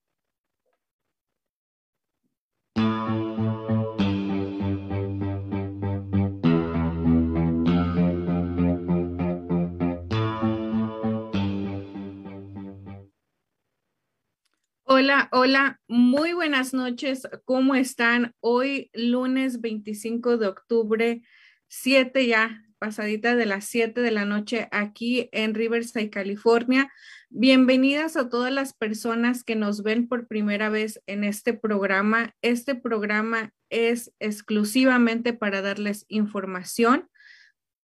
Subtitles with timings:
[15.03, 17.27] Hola, hola, muy buenas noches.
[17.43, 18.35] ¿Cómo están?
[18.39, 21.23] Hoy lunes 25 de octubre,
[21.69, 26.93] 7 ya, pasadita de las 7 de la noche aquí en Riverside, California.
[27.29, 32.35] Bienvenidas a todas las personas que nos ven por primera vez en este programa.
[32.43, 37.09] Este programa es exclusivamente para darles información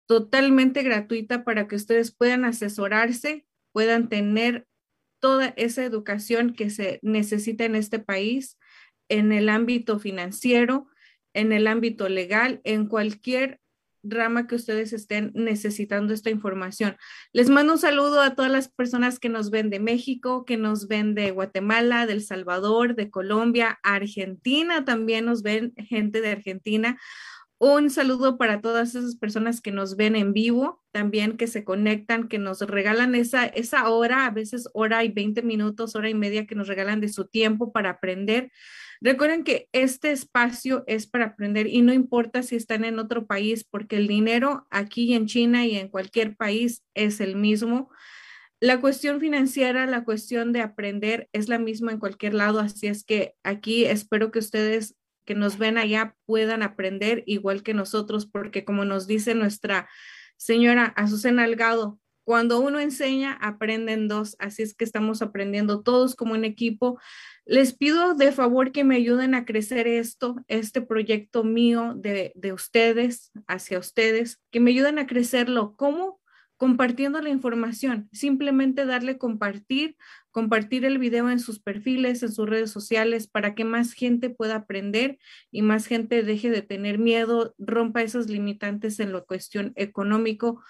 [0.05, 4.67] totalmente gratuita para que ustedes puedan asesorarse, puedan tener
[5.23, 8.59] toda esa educación que se necesita en este país,
[9.07, 10.87] en el ámbito financiero,
[11.33, 13.61] en el ámbito legal, en cualquier
[14.03, 16.97] rama que ustedes estén necesitando esta información.
[17.31, 20.89] Les mando un saludo a todas las personas que nos ven de México, que nos
[20.89, 26.99] ven de Guatemala, de El Salvador, de Colombia, Argentina, también nos ven gente de Argentina.
[27.65, 32.27] Un saludo para todas esas personas que nos ven en vivo, también que se conectan,
[32.27, 36.45] que nos regalan esa, esa hora, a veces hora y 20 minutos, hora y media
[36.45, 38.51] que nos regalan de su tiempo para aprender.
[38.99, 43.63] Recuerden que este espacio es para aprender y no importa si están en otro país,
[43.63, 47.89] porque el dinero aquí en China y en cualquier país es el mismo.
[48.59, 53.05] La cuestión financiera, la cuestión de aprender es la misma en cualquier lado, así es
[53.05, 58.65] que aquí espero que ustedes que nos ven allá puedan aprender igual que nosotros, porque
[58.65, 59.89] como nos dice nuestra
[60.37, 66.33] señora Azucena Algado, cuando uno enseña, aprenden dos, así es que estamos aprendiendo todos como
[66.33, 66.97] un equipo.
[67.45, 72.53] Les pido de favor que me ayuden a crecer esto, este proyecto mío de, de
[72.53, 75.75] ustedes, hacia ustedes, que me ayuden a crecerlo.
[75.75, 76.21] ¿Cómo?
[76.63, 79.97] Compartiendo la información, simplemente darle compartir,
[80.31, 84.55] compartir el video en sus perfiles, en sus redes sociales, para que más gente pueda
[84.55, 85.19] aprender
[85.51, 90.63] y más gente deje de tener miedo, rompa esas limitantes en la cuestión económico.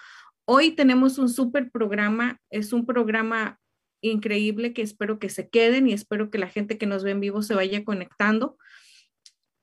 [0.46, 3.60] Hoy tenemos un súper programa, es un programa
[4.00, 7.20] increíble que espero que se queden y espero que la gente que nos ve en
[7.20, 8.56] vivo se vaya conectando.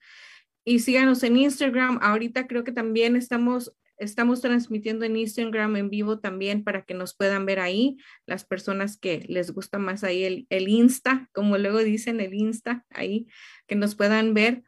[0.66, 2.00] y síganos en Instagram.
[2.02, 7.16] Ahorita creo que también estamos estamos transmitiendo en Instagram en vivo también para que nos
[7.16, 11.80] puedan ver ahí, las personas que les gusta más ahí el, el Insta, como luego
[11.80, 13.28] dicen el Insta, ahí,
[13.68, 14.64] que nos puedan ver.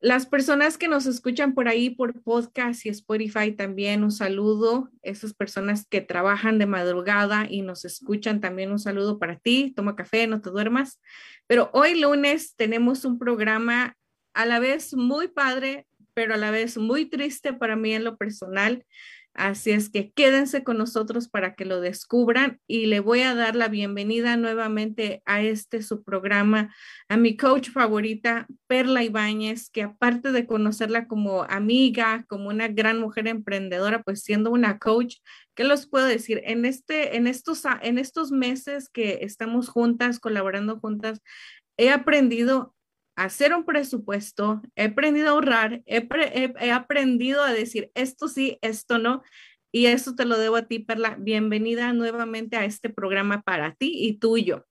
[0.00, 4.90] Las personas que nos escuchan por ahí por podcast y Spotify también un saludo.
[5.02, 9.72] Esas personas que trabajan de madrugada y nos escuchan también un saludo para ti.
[9.74, 11.00] Toma café, no te duermas.
[11.48, 13.96] Pero hoy lunes tenemos un programa
[14.34, 18.16] a la vez muy padre, pero a la vez muy triste para mí en lo
[18.16, 18.86] personal.
[19.34, 23.54] Así es que quédense con nosotros para que lo descubran y le voy a dar
[23.54, 26.74] la bienvenida nuevamente a este su programa,
[27.08, 32.98] a mi coach favorita, Perla Ibáñez, que aparte de conocerla como amiga, como una gran
[32.98, 35.18] mujer emprendedora, pues siendo una coach,
[35.54, 36.40] ¿qué les puedo decir?
[36.44, 41.20] En, este, en, estos, en estos meses que estamos juntas, colaborando juntas,
[41.76, 42.74] he aprendido
[43.18, 49.22] hacer un presupuesto, he aprendido a ahorrar, he, aprendido a decir esto sí, esto no.
[49.70, 51.16] Y eso te lo debo a ti, Perla.
[51.18, 54.66] Bienvenida nuevamente a este programa para ti y tuyo.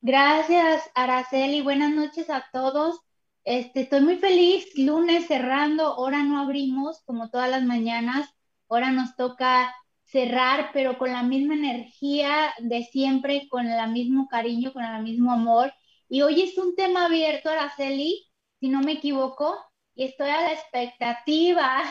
[0.00, 1.60] Gracias, Araceli.
[1.60, 3.00] Buenas noches a todos.
[3.44, 4.66] Este, estoy muy feliz.
[4.76, 8.32] Lunes cerrando, ahora no abrimos como todas las mañanas.
[8.68, 9.74] Ahora nos toca
[10.04, 15.32] cerrar, pero con la misma energía de siempre, con el mismo cariño, con el mismo
[15.32, 15.74] amor.
[16.12, 18.26] Y hoy es un tema abierto, Araceli,
[18.58, 19.56] si no me equivoco,
[19.94, 21.84] y estoy a la expectativa,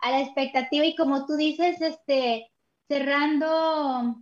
[0.00, 2.48] a la expectativa, y como tú dices, este,
[2.86, 4.14] cerrando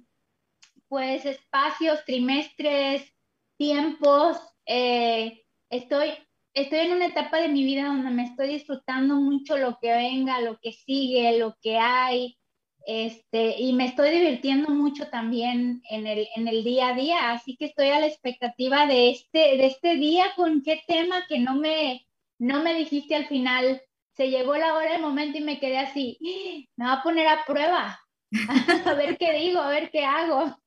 [0.88, 3.12] pues espacios, trimestres,
[3.58, 6.14] tiempos, eh, estoy,
[6.54, 10.40] estoy en una etapa de mi vida donde me estoy disfrutando mucho lo que venga,
[10.40, 12.39] lo que sigue, lo que hay,
[12.86, 17.56] este, y me estoy divirtiendo mucho también en el, en el día a día, así
[17.56, 21.56] que estoy a la expectativa de este, de este día con qué tema que no
[21.56, 22.06] me,
[22.38, 23.82] no me dijiste al final.
[24.16, 27.44] Se llegó la hora del momento y me quedé así, me va a poner a
[27.44, 28.00] prueba,
[28.86, 30.60] a ver qué digo, a ver qué hago.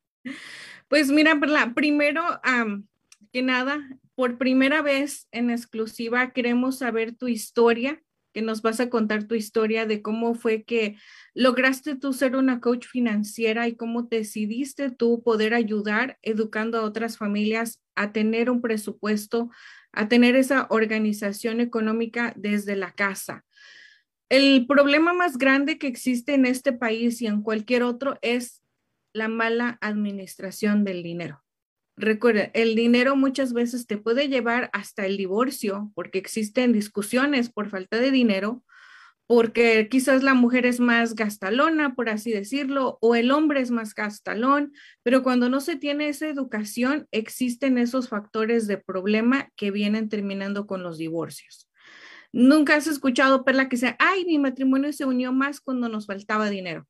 [0.88, 1.40] Pues mira,
[1.76, 2.24] primero
[3.32, 3.82] que nada,
[4.16, 8.02] por primera vez en exclusiva queremos saber tu historia,
[8.34, 10.98] que nos vas a contar tu historia de cómo fue que
[11.34, 17.18] lograste tú ser una coach financiera y cómo decidiste tú poder ayudar educando a otras
[17.18, 19.50] familias a tener un presupuesto,
[19.92, 23.46] a tener esa organización económica desde la casa.
[24.30, 28.64] El problema más grande que existe en este país y en cualquier otro es
[29.14, 31.43] la mala administración del dinero.
[31.96, 37.70] Recuerda, el dinero muchas veces te puede llevar hasta el divorcio porque existen discusiones por
[37.70, 38.64] falta de dinero
[39.26, 43.96] porque quizás la mujer es más gastalona, por así decirlo, o el hombre es más
[43.96, 50.10] gastalón, pero cuando no se tiene esa educación, existen esos factores de problema que vienen
[50.10, 51.70] terminando con los divorcios.
[52.34, 56.50] Nunca has escuchado, Perla, que sea, ay, mi matrimonio se unió más cuando nos faltaba
[56.50, 56.88] dinero.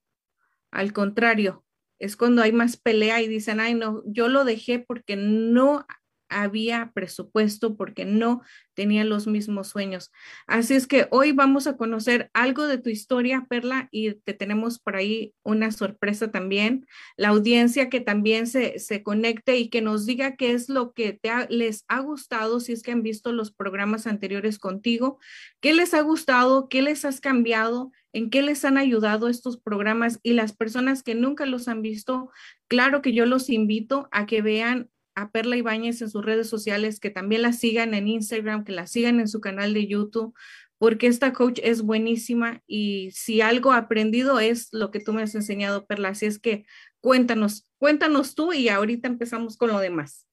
[0.71, 1.63] Al contrario,
[1.99, 5.85] es cuando hay más pelea y dicen, ay, no, yo lo dejé porque no
[6.41, 8.41] había presupuesto porque no
[8.73, 10.11] tenía los mismos sueños.
[10.47, 14.79] Así es que hoy vamos a conocer algo de tu historia, Perla, y te tenemos
[14.79, 16.87] por ahí una sorpresa también.
[17.17, 21.13] La audiencia que también se, se conecte y que nos diga qué es lo que
[21.13, 25.19] te les ha gustado, si es que han visto los programas anteriores contigo,
[25.59, 30.19] qué les ha gustado, qué les has cambiado, en qué les han ayudado estos programas
[30.23, 32.29] y las personas que nunca los han visto,
[32.67, 36.99] claro que yo los invito a que vean a Perla Ibáñez en sus redes sociales,
[36.99, 40.33] que también la sigan en Instagram, que la sigan en su canal de YouTube,
[40.77, 45.35] porque esta coach es buenísima y si algo aprendido es lo que tú me has
[45.35, 46.09] enseñado, Perla.
[46.09, 46.65] Así es que
[46.99, 50.27] cuéntanos, cuéntanos tú y ahorita empezamos con lo demás.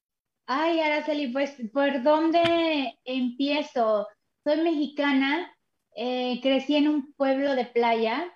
[0.47, 4.07] Ay, Araceli, pues, ¿por dónde empiezo?
[4.43, 5.55] Soy mexicana,
[5.95, 8.27] eh, crecí en un pueblo de playa,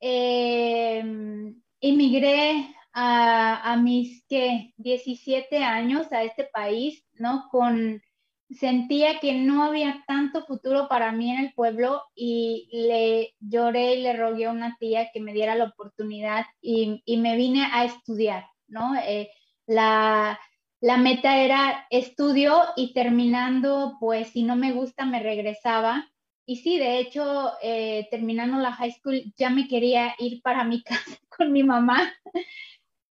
[0.00, 1.04] eh,
[1.80, 7.48] emigré a, mis que 17 años a este país, ¿no?
[7.50, 8.02] Con
[8.50, 14.02] sentía que no había tanto futuro para mí en el pueblo y le lloré y
[14.02, 17.84] le rogué a una tía que me diera la oportunidad y, y me vine a
[17.84, 18.96] estudiar, ¿no?
[18.96, 19.30] Eh,
[19.66, 20.38] la,
[20.80, 26.10] la meta era estudio y terminando, pues si no me gusta, me regresaba.
[26.46, 30.82] Y sí, de hecho, eh, terminando la high school, ya me quería ir para mi
[30.84, 32.12] casa con mi mamá.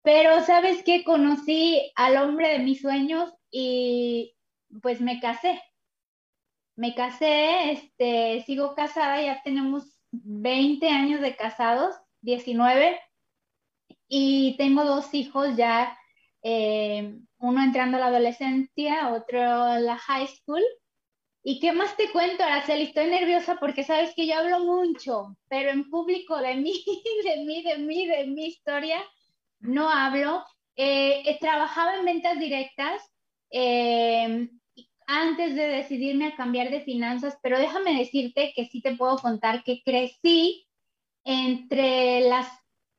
[0.05, 4.37] Pero sabes qué, conocí al hombre de mis sueños y
[4.83, 5.63] pues me casé.
[6.77, 13.01] Me casé, este, sigo casada, ya tenemos 20 años de casados, 19,
[14.07, 15.97] y tengo dos hijos ya,
[16.43, 20.63] eh, uno entrando a la adolescencia, otro a la high school.
[21.43, 22.85] ¿Y qué más te cuento, Araceli?
[22.85, 26.85] Estoy nerviosa porque sabes que yo hablo mucho, pero en público de mí,
[27.25, 29.03] de mí, de mí, de mi historia,
[29.65, 30.45] no hablo.
[30.77, 33.01] Eh, eh, trabajaba en ventas directas
[33.51, 34.49] eh,
[35.07, 39.63] antes de decidirme a cambiar de finanzas, pero déjame decirte que sí te puedo contar
[39.63, 40.67] que crecí
[41.25, 42.49] entre las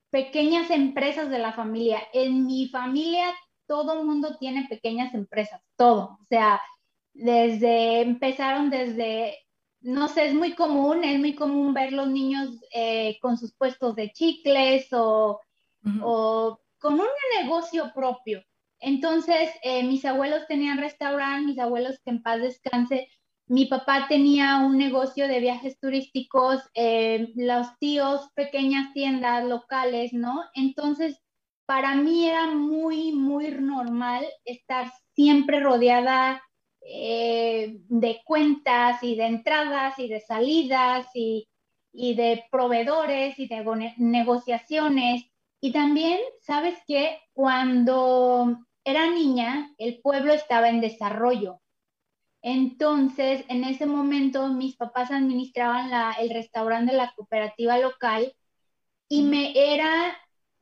[0.09, 2.01] pequeñas empresas de la familia.
[2.13, 3.33] En mi familia
[3.67, 6.17] todo el mundo tiene pequeñas empresas, todo.
[6.21, 6.61] O sea,
[7.13, 9.39] desde, empezaron desde
[9.81, 12.49] no sé, es muy común, es muy común ver los niños
[13.21, 15.39] con sus puestos de chicles o,
[16.01, 17.07] o, con un
[17.41, 18.43] negocio propio.
[18.79, 23.09] Entonces, eh, mis abuelos tenían restaurante, mis abuelos que en paz descanse,
[23.47, 30.43] mi papá tenía un negocio de viajes turísticos, eh, los tíos, pequeñas tiendas locales, ¿no?
[30.55, 31.21] Entonces,
[31.65, 36.41] para mí era muy, muy normal estar siempre rodeada
[36.81, 41.47] eh, de cuentas y de entradas y de salidas y,
[41.93, 45.25] de proveedores y de negociaciones.
[45.65, 51.59] Y también, ¿sabes que Cuando era niña, el pueblo estaba en desarrollo.
[52.43, 58.31] Entonces, en ese momento, mis papás administraban el restaurante de la cooperativa local
[59.09, 60.15] y me era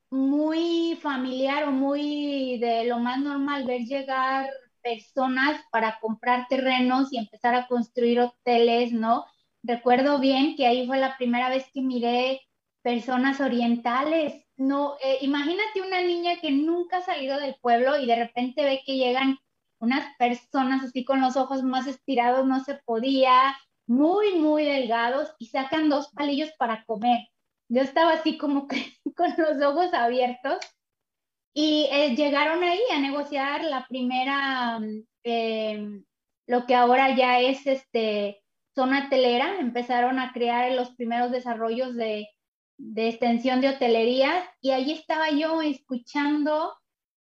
[0.10, 4.50] muy familiar o muy de lo más normal ver llegar
[4.82, 9.26] personas para comprar terrenos y empezar a construir hoteles, ¿no?
[9.64, 12.40] Recuerdo bien que ahí fue la primera vez que miré
[12.82, 14.43] personas orientales.
[14.58, 18.82] No, eh, imagínate una niña que nunca ha salido del pueblo y de repente ve
[18.86, 19.38] que llegan
[19.80, 23.56] unas personas así con los ojos más estirados, no se podía,
[23.88, 27.28] muy, muy delgados y sacan dos palillos para comer.
[27.70, 30.58] Yo estaba así como que con los ojos abiertos
[31.54, 34.80] y eh, llegaron ahí a negociar la primera,
[35.24, 36.04] em,
[36.48, 38.44] lo que ahora ya es este,
[38.76, 42.28] zona hotelera, empezaron a crear los primeros desarrollos de,
[42.78, 46.74] de extensión de hotelería y allí estaba yo escuchando,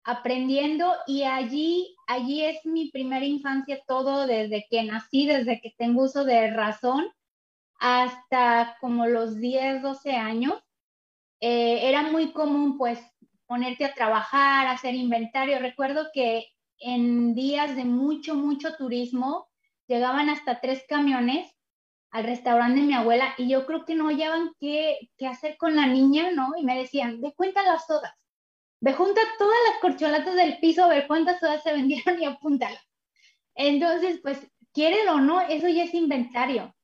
[0.04, 6.04] aprendiendo y allí, allí es mi primera infancia todo desde que nací, desde que tengo
[6.04, 7.06] uso de razón
[7.80, 10.56] hasta como los 10, 12 años.
[11.40, 13.00] Eh, era muy común pues
[13.46, 15.60] ponerte a trabajar, hacer inventario.
[15.60, 16.48] Recuerdo que
[16.80, 19.48] en días de mucho, mucho turismo,
[19.88, 21.53] llegaban hasta tres camiones
[22.14, 25.76] al restaurante de mi abuela y yo creo que no hallaban qué, qué hacer con
[25.76, 26.52] la niña, ¿no?
[26.56, 28.14] Y me decían, ve cuenta las sodas,
[28.80, 32.80] ve junta todas las corcholatas del piso, ver cuántas sodas se vendieron y apúntala.
[33.56, 36.76] Entonces, pues, quieren o no, eso ya es inventario,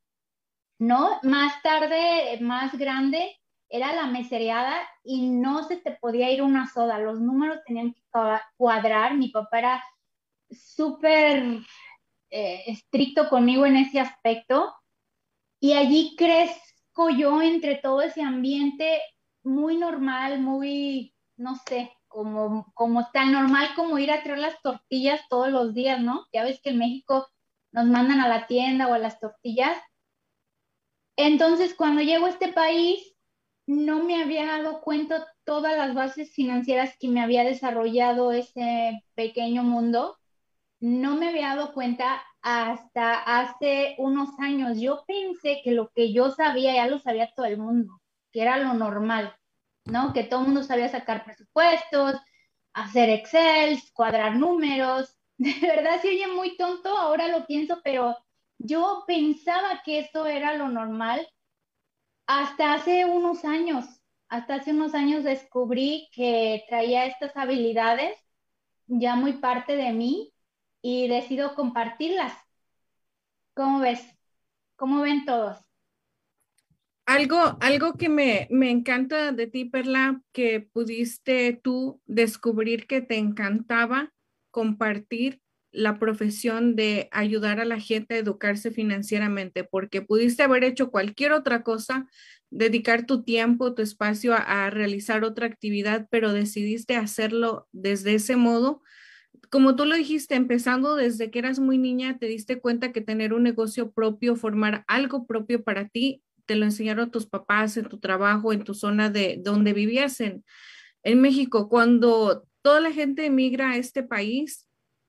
[0.80, 1.20] ¿no?
[1.22, 3.38] Más tarde, más grande,
[3.70, 8.02] era la mesereada y no se te podía ir una soda, los números tenían que
[8.58, 9.84] cuadrar, mi papá era
[10.50, 11.60] súper
[12.32, 14.74] eh, estricto conmigo en ese aspecto
[15.60, 19.02] y allí crezco yo entre todo ese ambiente
[19.44, 25.22] muy normal, muy, no sé, como, como tan normal como ir a traer las tortillas
[25.30, 26.26] todos los días, ¿no?
[26.34, 27.28] Ya ves que en México
[27.72, 29.78] nos mandan a la tienda o a las tortillas.
[31.16, 33.14] Entonces, cuando llego a este país,
[33.68, 39.64] no me había dado cuenta todas las bases financieras que me había desarrollado ese pequeño
[39.64, 40.18] mundo.
[40.80, 44.80] No me había dado cuenta hasta hace unos años.
[44.80, 48.58] Yo pensé que lo que yo sabía ya lo sabía todo el mundo, que era
[48.58, 49.36] lo normal,
[49.86, 50.14] ¿no?
[50.14, 52.16] Que todo el mundo sabía sacar presupuestos,
[52.74, 55.16] hacer Excel, cuadrar números.
[55.38, 58.16] De verdad se oye muy tonto, ahora lo pienso, pero
[58.58, 61.28] yo pensaba que eso era lo normal
[62.28, 63.86] hasta hace unos años,
[64.28, 68.18] hasta hace unos años descubrí que traía estas habilidades
[68.88, 70.34] ya muy parte de mí
[70.82, 72.34] y decido compartirlas.
[73.54, 74.02] ¿Cómo ves?
[74.76, 75.58] ¿Cómo ven todos?
[77.06, 83.18] Algo, algo que me, me encanta de ti, Perla, que pudiste tú descubrir que te
[83.18, 84.14] encantaba
[84.52, 90.90] compartir la profesión de ayudar a la gente a educarse financieramente, porque pudiste haber hecho
[90.90, 92.08] cualquier otra cosa,
[92.50, 98.82] dedicar tu tiempo, tu espacio a, realizar otra actividad, pero decidiste hacerlo desde ese modo.
[99.50, 103.34] Como tú lo dijiste, empezando desde que eras muy niña, te diste cuenta que tener
[103.34, 108.00] un negocio propio, formar algo propio para ti, te lo enseñaron tus papás en tu
[108.00, 110.44] trabajo, en tu zona de donde vivías en,
[111.04, 111.70] en México.
[111.70, 114.68] Cuando toda la gente emigra a este país,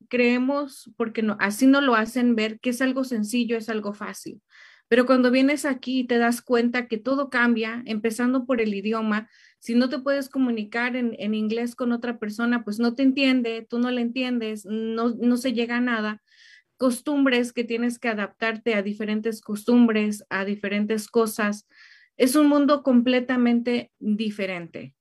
[0.09, 4.41] creemos, porque no, así no lo hacen ver, que es algo sencillo, es algo fácil.
[4.91, 9.31] Pero cuando vienes aquí y te das cuenta que todo cambia, empezando por el idioma,
[9.61, 13.65] si no te puedes comunicar en, en inglés con otra persona, pues no te entiende,
[13.71, 16.25] tú no le entiendes, no, no se llega a nada.
[16.77, 21.69] Costumbres que tienes que adaptarte a diferentes costumbres, a diferentes cosas.
[22.17, 24.97] Es un mundo completamente diferente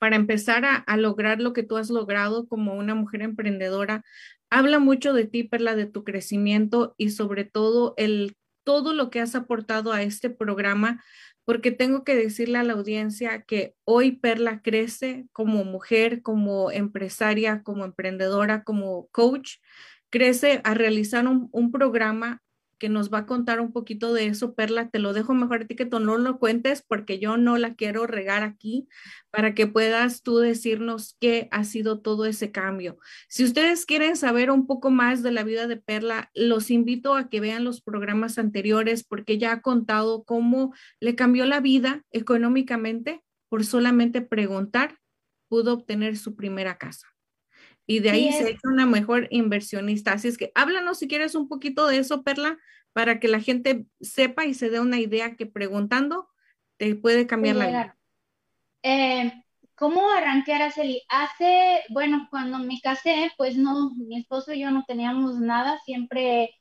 [0.00, 4.02] para empezar a, lograr lo que tú has logrado como una mujer emprendedora,
[4.48, 9.20] habla mucho de ti, Perla, de tu crecimiento y sobre todo el todo lo que
[9.20, 11.02] has aportado a este programa,
[11.44, 17.62] porque tengo que decirle a la audiencia que hoy Perla crece como mujer, como empresaria,
[17.62, 19.56] como emprendedora, como coach,
[20.10, 22.42] crece a realizar un programa
[22.80, 24.54] que nos va a contar un poquito de eso.
[24.54, 28.06] Perla, te lo dejo mejor a que no lo cuentes porque yo no la quiero
[28.06, 28.88] regar aquí
[29.30, 32.98] para que puedas tú decirnos qué ha sido todo ese cambio.
[33.28, 37.28] Si ustedes quieren saber un poco más de la vida de Perla, los invito a
[37.28, 43.22] que vean los programas anteriores porque ya ha contado cómo le cambió la vida económicamente
[43.50, 44.98] por solamente preguntar,
[45.48, 47.06] pudo obtener su primera casa
[47.90, 50.12] y de ahí se ha hecho una mejor inversionista.
[50.12, 52.56] Así es que háblanos si quieres un poquito de eso, Perla,
[52.92, 56.28] para que la gente sepa y se dé una idea que preguntando
[56.76, 57.98] te puede cambiar la vida.
[58.84, 59.32] Eh,
[59.74, 61.02] ¿Cómo arranqué Araceli?
[61.08, 66.54] Hace, bueno, cuando me casé, pues no, mi esposo y yo no teníamos nada, siempre,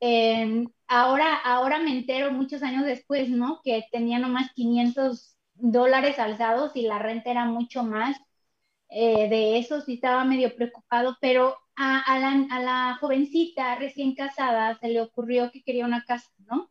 [0.00, 3.62] eh, ahora, ahora me entero muchos años después, ¿no?
[3.64, 8.18] Que tenía nomás 500 dólares alzados y la renta era mucho más.
[8.96, 12.18] Eh, de eso sí estaba medio preocupado, pero a,
[12.62, 16.70] la, jovencita recién casada se le ocurrió que quería una casa, ¿no?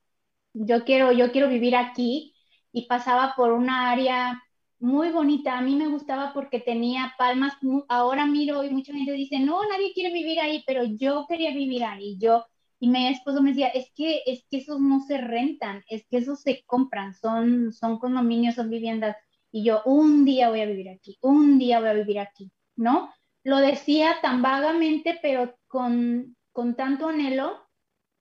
[0.54, 2.34] Yo quiero, yo quiero vivir aquí
[2.72, 4.42] y pasaba por una área
[4.80, 5.58] muy bonita.
[5.58, 7.56] A mí me gustaba porque tenía palmas.
[7.90, 11.84] Ahora miro y mucha gente dice, no, nadie quiere vivir ahí, pero yo quería vivir
[11.84, 12.18] ahí.
[12.20, 12.46] Yo,
[12.80, 16.18] y mi esposo me decía, es que, es que esos no se rentan, es que
[16.18, 19.18] esos se compran, son, son condominios, son viviendas
[19.54, 23.14] y yo un día voy a vivir aquí, un día voy a vivir aquí, ¿no?
[23.44, 27.62] Lo decía tan vagamente, pero con, con tanto anhelo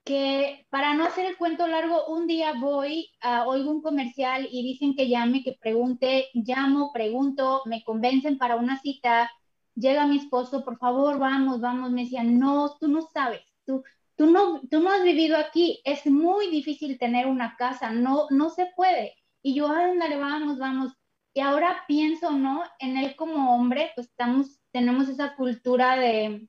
[0.05, 4.62] que para no hacer el cuento largo, un día voy a oigo un comercial y
[4.62, 9.31] dicen que llame, que pregunte, llamo, pregunto, me convencen para una cita,
[9.75, 13.83] llega mi esposo, por favor, vamos, vamos, me decían, no, tú no sabes, tú,
[14.17, 18.51] tú no, tú no has vivido aquí, es muy difícil tener una casa, no, no
[18.51, 19.15] se puede.
[19.43, 20.93] Y yo, ándale, vamos, vamos.
[21.35, 22.62] Y ahora pienso, ¿no?
[22.79, 26.49] En él como hombre, pues estamos, tenemos esa cultura de,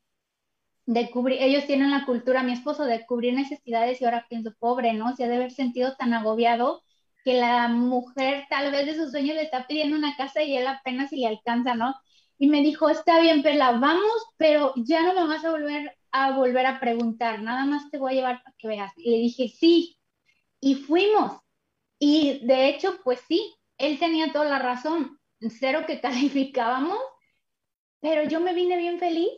[0.86, 4.94] de cubrir, ellos tienen la cultura, mi esposo, de cubrir necesidades y ahora pienso, pobre,
[4.94, 5.16] ¿no?
[5.16, 6.84] Se ha de haber sentido tan agobiado
[7.24, 10.68] que la mujer tal vez de sus sueños le está pidiendo una casa y él
[10.68, 11.96] apenas si le alcanza, ¿no?
[12.38, 16.32] Y me dijo, está bien, Perla, vamos, pero ya no me vas a volver a
[16.38, 18.94] volver a preguntar, nada más te voy a llevar para que veas.
[18.98, 19.98] Y le dije, sí,
[20.62, 21.40] y fuimos.
[22.00, 27.00] Y de hecho, pues sí, él tenía toda la razón, cero que calificábamos,
[28.00, 29.32] pero yo me vine bien feliz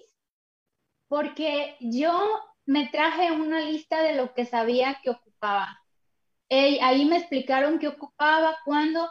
[1.07, 2.19] porque yo
[2.65, 5.79] me traje una lista de lo que sabía que ocupaba.
[6.49, 9.09] ahí me explicaron qué ocupaba, cuándo,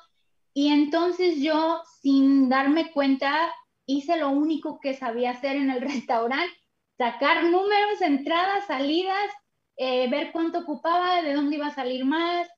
[0.53, 3.53] y entonces yo, sin darme cuenta,
[3.87, 6.55] hice lo único que sabía hacer en el restaurante,
[6.97, 9.31] sacar números, entradas, salidas,
[9.77, 12.49] eh, ver cuánto ocupaba, de dónde iba a salir más,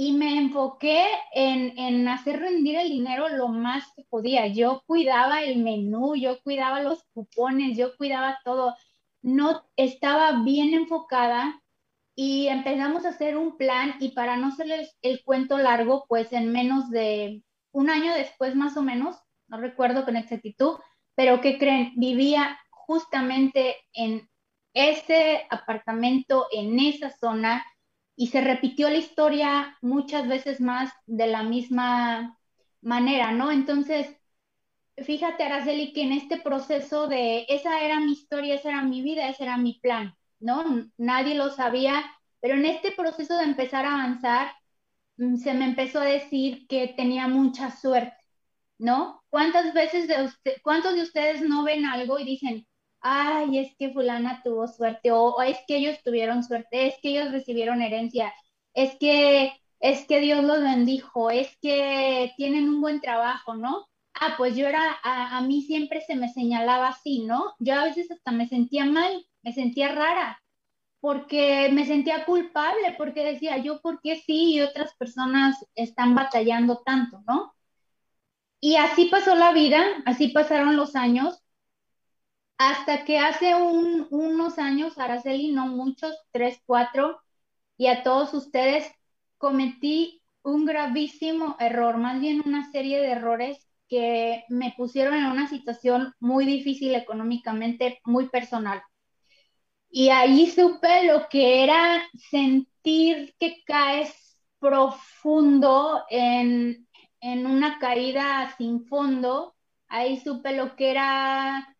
[0.00, 4.46] y me enfoqué en, hacer rendir el dinero lo más que podía.
[4.46, 8.76] Yo cuidaba el menú, yo cuidaba los cupones, yo cuidaba todo.
[9.22, 11.60] No estaba bien enfocada
[12.14, 16.52] y empezamos a hacer un plan y para no hacerles el cuento largo, pues en
[16.52, 19.16] menos de un año después más o menos,
[19.48, 20.76] no recuerdo con exactitud,
[21.16, 21.94] pero ¿qué creen?
[21.96, 24.30] Vivía justamente en
[24.74, 27.64] ese apartamento, en esa zona
[28.18, 32.36] y se repitió la historia muchas veces más de la misma
[32.82, 33.52] manera, ¿no?
[33.52, 34.08] Entonces,
[34.96, 39.28] fíjate, Araceli, que en este proceso de esa era mi historia, esa era mi vida,
[39.28, 40.90] ese era mi plan, ¿no?
[40.98, 42.04] Nadie lo sabía,
[42.40, 44.52] pero en este proceso de empezar a avanzar,
[45.18, 48.16] mm, se me empezó a decir que tenía mucha suerte,
[48.78, 49.24] ¿no?
[49.30, 50.30] ¿Cuántas veces de
[50.62, 52.67] cuántos de ustedes no ven algo y dicen,
[53.00, 57.32] ay, es que fulana tuvo suerte, o, es que ellos tuvieron suerte, es que ellos
[57.32, 58.32] recibieron herencia,
[58.74, 63.86] es que, es que Dios los bendijo, es que tienen un buen trabajo, ¿no?
[64.14, 67.54] Ah, pues yo era, a, a mí siempre se me señalaba así, ¿no?
[67.60, 70.40] Yo a veces hasta me sentía mal, me sentía rara,
[71.00, 76.82] porque me sentía culpable, porque decía yo, ¿por qué sí y otras personas están batallando
[76.84, 77.54] tanto, ¿no?
[78.60, 81.40] Y así pasó la vida, así pasaron los años,
[82.58, 87.20] hasta que hace unos años, Araceli, no muchos, tres, cuatro,
[87.76, 88.90] y a todos ustedes,
[89.38, 95.48] cometí un gravísimo error, más bien una serie de errores que me pusieron en una
[95.48, 98.82] situación muy difícil económicamente, muy personal.
[99.90, 106.86] Y ahí supe lo que era sentir que caes profundo en,
[107.20, 109.54] en una caída sin fondo.
[109.88, 111.76] Ahí supe lo que era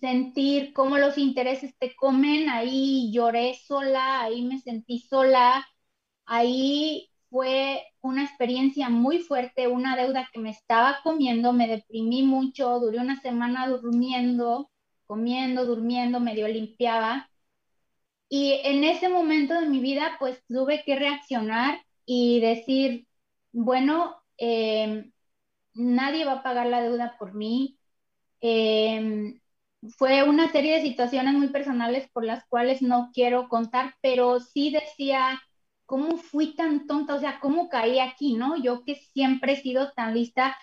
[0.00, 5.66] sentir cómo los intereses te comen, ahí lloré sola, ahí me sentí sola,
[6.26, 12.78] ahí fue una experiencia muy fuerte, una deuda que me estaba comiendo, me deprimí mucho,
[12.80, 14.70] duré una semana durmiendo,
[15.06, 17.30] comiendo, durmiendo, medio limpiaba.
[18.28, 23.06] Y en ese momento de mi vida, pues tuve que reaccionar y decir,
[23.52, 25.10] bueno, eh,
[25.74, 27.78] nadie va a pagar la deuda por mí.
[28.40, 29.40] Eh,
[29.98, 34.70] fue una serie de situaciones muy personales por las cuales no quiero contar, pero sí
[34.70, 35.40] decía,
[35.86, 37.14] ¿cómo fui tan tonta?
[37.14, 38.56] O sea, ¿cómo caí aquí, no?
[38.62, 40.56] Yo que siempre he sido tan lista.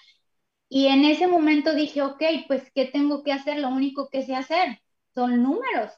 [0.70, 3.60] Y en ese momento dije, ok, pues, ¿qué tengo que hacer?
[3.60, 4.80] Lo único que sé hacer
[5.16, 5.92] son números.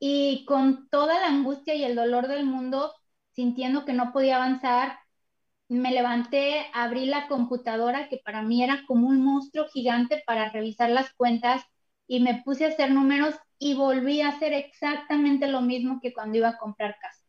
[0.00, 2.92] Y con toda la angustia y el dolor del mundo,
[3.34, 4.98] sintiendo que no podía avanzar,
[5.68, 10.90] me levanté, abrí la computadora, que para mí era como un monstruo gigante para revisar
[10.90, 11.62] las cuentas,
[12.08, 16.38] y me puse a hacer números y volví a hacer exactamente lo mismo que cuando
[16.38, 17.22] iba a comprar casa.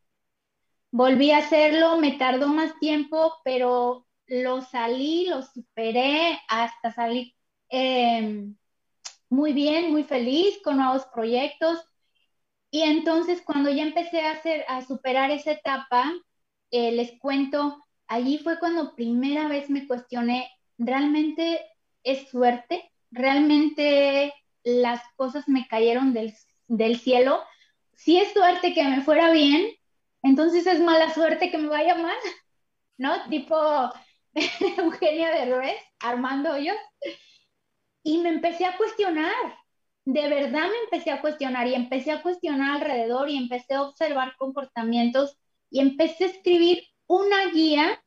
[0.92, 7.34] Volví a hacerlo, me tardó más tiempo, pero lo salí, lo superé hasta salir
[7.70, 8.56] em,
[9.30, 11.80] muy bien, muy feliz con nuevos proyectos.
[12.72, 16.12] Y entonces cuando ya empecé a hacer, a superar esa etapa,
[16.72, 21.62] eh, les cuento, allí fue cuando primera vez me cuestioné, ¿realmente
[22.04, 22.92] es suerte?
[23.12, 24.34] ¿Realmente
[24.82, 27.42] las cosas me cayeron del, cielo.
[27.94, 29.68] Si es suerte que me fuera bien,
[30.24, 32.18] entonces es mala suerte que me vaya mal,
[32.98, 33.28] ¿no?
[33.30, 33.58] Tipo
[34.78, 36.78] Eugenia de Ruiz, Armando Hoyos.
[38.04, 39.34] Y me empecé a cuestionar,
[40.06, 44.36] de verdad me empecé a cuestionar y empecé a cuestionar alrededor y empecé a observar
[44.38, 45.38] comportamientos
[45.70, 48.02] y empecé a escribir una guía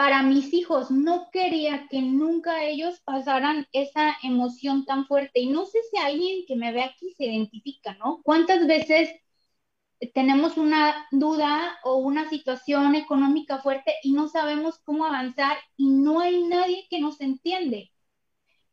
[0.00, 0.90] para mis hijos.
[0.90, 5.40] No quería que nunca ellos pasaran esa emoción tan fuerte.
[5.40, 8.22] Y no sé si alguien que me ve aquí se identifica, ¿no?
[8.22, 9.10] ¿Cuántas veces
[10.14, 16.20] tenemos una duda o una situación económica fuerte y no sabemos cómo avanzar y no
[16.20, 17.92] hay nadie que nos entiende?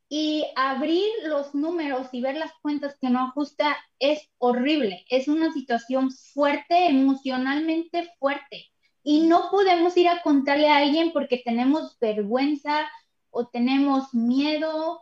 [0.07, 5.03] Y abrir los números y ver las cuentas que no ajusta es horrible.
[5.09, 8.71] Es una situación fuerte, emocionalmente fuerte
[9.07, 12.89] y no podemos ir a contarle a alguien porque tenemos vergüenza
[13.29, 15.01] o tenemos miedo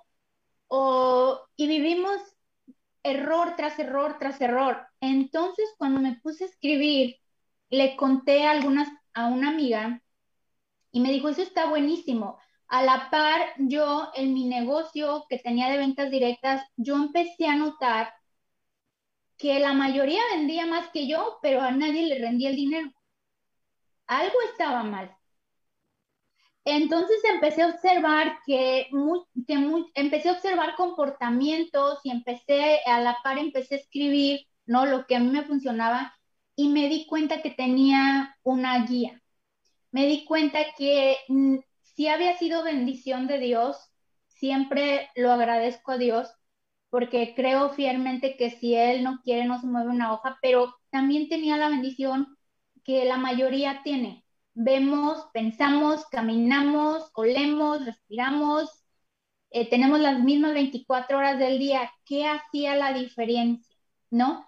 [0.67, 2.21] o, y vivimos
[3.01, 4.85] error tras error tras error.
[4.99, 7.15] Entonces, cuando me puse a escribir,
[7.71, 10.03] le conté algunas a una amiga
[10.91, 12.37] y me dijo, eso está buenísimo.
[12.67, 17.55] A la par, yo en mi negocio que tenía de ventas directas, yo empecé a
[17.55, 18.13] notar
[19.39, 22.91] que la mayoría vendía más que yo, pero a nadie le rendía el dinero
[24.07, 25.15] algo estaba mal.
[26.65, 28.87] Entonces empecé a observar que,
[29.93, 34.85] empecé a observar comportamientos y empecé a la par empecé a escribir, ¿no?
[34.87, 36.15] Lo que a mí me funcionaba
[36.55, 39.21] y me di cuenta que tenía una guía.
[39.91, 43.77] Me di cuenta que mm, si había sido bendición de Dios,
[44.27, 46.29] siempre lo agradezco a Dios
[46.89, 51.29] porque creo fielmente que si Él no quiere no se mueve una hoja, pero también
[51.29, 52.34] tenía la bendición
[52.85, 54.25] que la mayoría tiene.
[54.53, 58.69] Vemos, pensamos, caminamos, olemos, respiramos,
[59.51, 61.91] eh, tenemos las mismas 24 horas del día.
[62.05, 63.75] ¿Qué hacía la diferencia?
[64.11, 64.47] ¿No?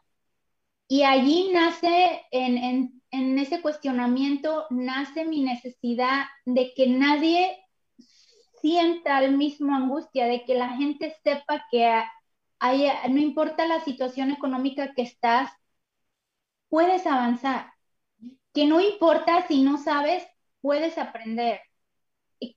[0.88, 7.58] Y allí nace, en, en ese cuestionamiento, nace mi necesidad de que nadie
[8.62, 12.04] sienta el mismo angustia, de que la gente sepa que
[13.10, 15.52] no importa la situación económica que estás,
[16.69, 17.71] puedes avanzar
[18.57, 20.25] que no importa si no sabes,
[20.61, 21.61] puedes aprender.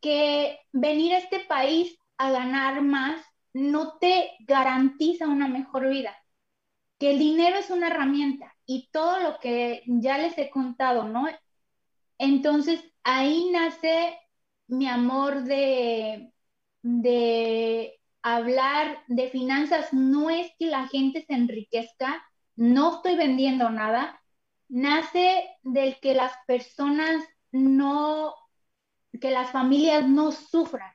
[0.00, 6.16] Que venir a este país a ganar más no te garantiza una mejor vida.
[6.98, 11.26] Que el dinero es una herramienta y todo lo que ya les he contado, ¿no?
[12.16, 14.18] Entonces ahí nace
[14.68, 16.32] mi amor de,
[16.80, 19.92] de hablar de finanzas.
[19.92, 22.24] No es que la gente se enriquezca,
[22.56, 24.19] no estoy vendiendo nada,
[24.70, 28.34] nace del que las personas no,
[29.20, 30.92] que las familias no sufran,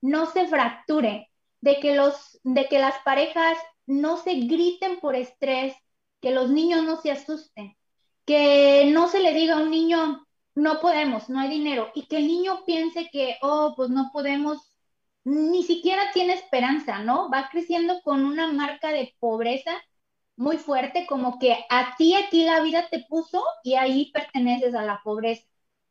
[0.00, 1.26] no se fracturen,
[1.60, 5.74] de que, los, de que las parejas no se griten por estrés,
[6.20, 7.76] que los niños no se asusten,
[8.24, 12.18] que no se le diga a un niño, no podemos, no hay dinero, y que
[12.18, 14.72] el niño piense que, oh, pues no podemos,
[15.24, 17.28] ni siquiera tiene esperanza, ¿no?
[17.30, 19.72] Va creciendo con una marca de pobreza
[20.36, 24.82] muy fuerte, como que a ti aquí la vida te puso y ahí perteneces a
[24.82, 25.46] la pobreza.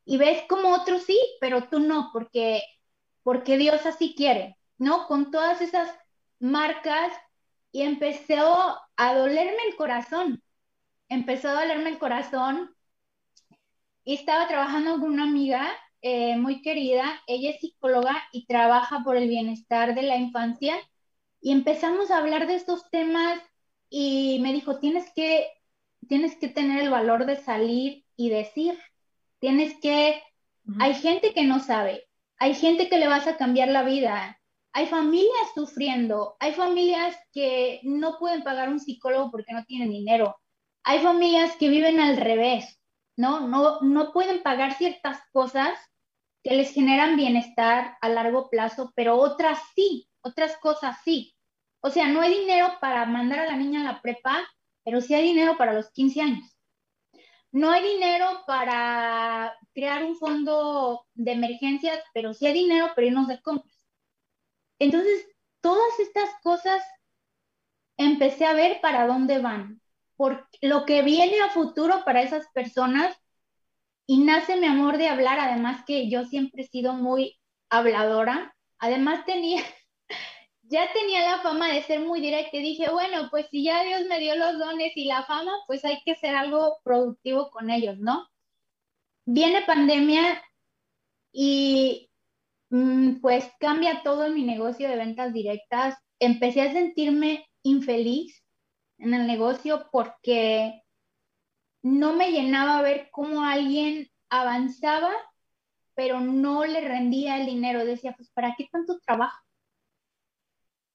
[0.06, 2.62] Y ves como otros sí, pero tú no, porque,
[3.24, 5.08] porque Dios así quiere, ¿no?
[5.08, 5.90] Con todas esas
[6.40, 7.12] marcas
[7.72, 10.44] y empezó a dolerme el corazón,
[11.10, 12.76] empezó a dolerme el corazón
[14.04, 15.68] y estaba trabajando con una amiga
[16.02, 20.76] eh, muy querida, ella es psicóloga y trabaja por el bienestar de la infancia
[21.42, 23.42] y empezamos a hablar de estos temas
[23.90, 25.48] y me dijo, tienes que,
[26.08, 28.78] tienes que tener el valor de salir y decir.
[29.40, 30.22] Tienes que,
[30.80, 34.40] hay gente que no sabe, hay gente que le vas a cambiar la vida,
[34.74, 40.38] hay familias sufriendo, hay familias que no pueden pagar un psicólogo porque no tienen dinero,
[40.84, 42.80] hay familias que viven al revés,
[43.16, 43.48] ¿no?
[43.48, 45.78] No, no pueden pagar ciertas cosas
[46.44, 51.35] que les generan bienestar a largo plazo, pero otras sí, otras cosas sí.
[51.86, 54.44] O sea, no hay dinero para mandar a la niña a la prepa,
[54.84, 56.58] pero sí hay dinero para los 15 años.
[57.52, 63.28] No hay dinero para crear un fondo de emergencias, pero sí hay dinero para irnos
[63.28, 63.80] de compras.
[64.80, 65.28] Entonces,
[65.62, 66.82] todas estas cosas
[67.98, 69.80] empecé a ver para dónde van,
[70.16, 73.16] por lo que viene a futuro para esas personas
[74.08, 79.24] y nace mi amor de hablar, además que yo siempre he sido muy habladora, además
[79.26, 79.62] tenía,
[80.68, 84.06] ya tenía la fama de ser muy directa y dije, bueno, pues si ya Dios
[84.10, 87.98] me dio los dones y la fama, pues hay que hacer algo productivo con ellos,
[88.00, 88.28] ¿no?
[89.26, 90.42] Viene pandemia
[91.32, 92.10] y
[92.70, 95.96] mm, pues cambia todo en mi negocio de ventas directas.
[96.20, 98.44] Empecé a sentirme infeliz
[98.98, 100.84] en el negocio porque
[101.84, 105.12] no me llenaba ver cómo alguien avanzaba,
[105.94, 107.86] pero no le rendía el dinero.
[107.86, 109.45] Decía, pues, ¿para qué tanto trabajo?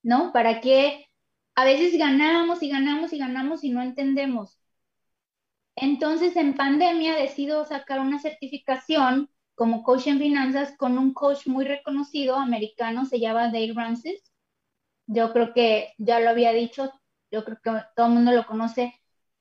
[0.02, 0.32] ¿No?
[0.32, 1.06] ¿Para qué?
[1.54, 4.58] A veces ganamos y ganamos y ganamos y no entendemos.
[5.76, 11.64] Entonces, en pandemia decido sacar una certificación como coach en finanzas con un coach muy
[11.64, 14.18] reconocido americano, se llama Dave Ramsey.
[15.06, 16.92] Yo creo que ya lo había dicho,
[17.30, 18.94] yo creo que todo el mundo lo conoce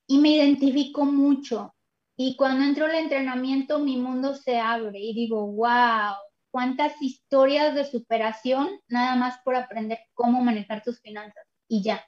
[0.08, 1.76] y me identifico mucho.
[2.18, 6.16] Y cuando entro al entrenamiento, mi mundo se abre y digo, wow,
[6.52, 12.06] cuántas historias de superación nada más por aprender cómo manejar tus finanzas y ya.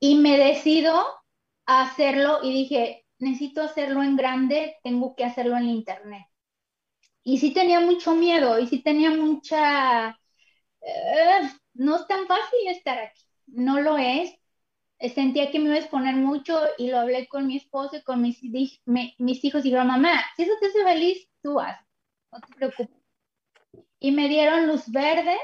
[0.00, 1.04] Y me decido
[1.66, 6.26] a hacerlo y dije, necesito hacerlo en grande, tengo que hacerlo en internet.
[7.22, 10.10] Y sí tenía mucho miedo y sí tenía mucha...
[10.80, 14.32] Eh, no es tan fácil estar aquí no lo es.
[15.14, 18.22] Sentía que me iba a exponer mucho y lo hablé con mi esposo y con
[18.22, 21.78] mis, mis hijos y dijeron, mamá, si eso te hace feliz, tú haz,
[22.34, 22.88] no te preocupes.
[24.00, 25.36] Y me dieron luz verde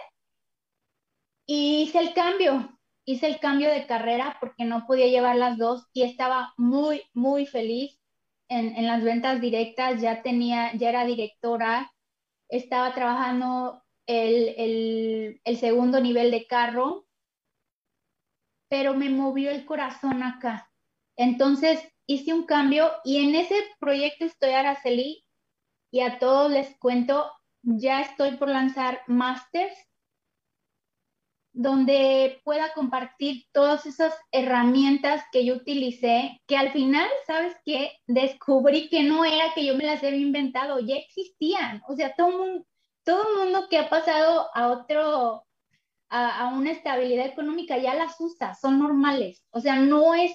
[1.46, 5.87] y hice el cambio, hice el cambio de carrera porque no podía llevar las dos
[5.92, 7.98] y estaba muy, muy feliz
[8.48, 11.92] en, en las ventas directas, ya tenía, ya era directora,
[12.48, 17.07] estaba trabajando el, el, el segundo nivel de carro
[18.70, 20.70] pero me movió el corazón acá.
[21.16, 25.24] Entonces hice un cambio y en ese proyecto estoy Araceli
[25.90, 27.31] y a todos les cuento,
[27.62, 29.76] ya estoy por lanzar masters
[31.53, 37.92] donde pueda compartir todas esas herramientas que yo utilicé, que al final, ¿sabes qué?
[38.07, 41.83] Descubrí que no era que yo me las había inventado, ya existían.
[41.88, 42.66] O sea, todo mundo,
[43.05, 45.44] todo mundo que ha pasado a otro
[46.09, 49.44] a, una estabilidad económica ya las usa, son normales.
[49.50, 50.33] O sea, no es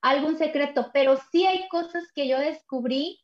[0.00, 3.20] algún secreto, pero sí hay cosas que yo descubrí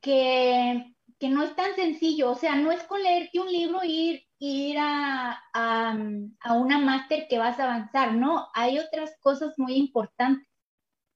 [0.00, 2.30] que, que no es tan sencillo.
[2.30, 5.98] O sea, no es con leerte un libro e ir, ir a, a,
[6.40, 8.48] a una máster que vas a avanzar, ¿no?
[8.54, 10.48] Hay otras cosas muy importantes,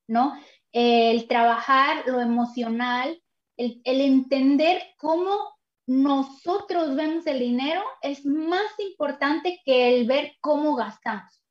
[0.09, 0.35] ¿no?
[0.73, 3.21] El trabajar lo emocional,
[3.57, 5.55] el, el entender cómo
[5.87, 11.43] nosotros vemos el dinero es más importante que el ver cómo gastamos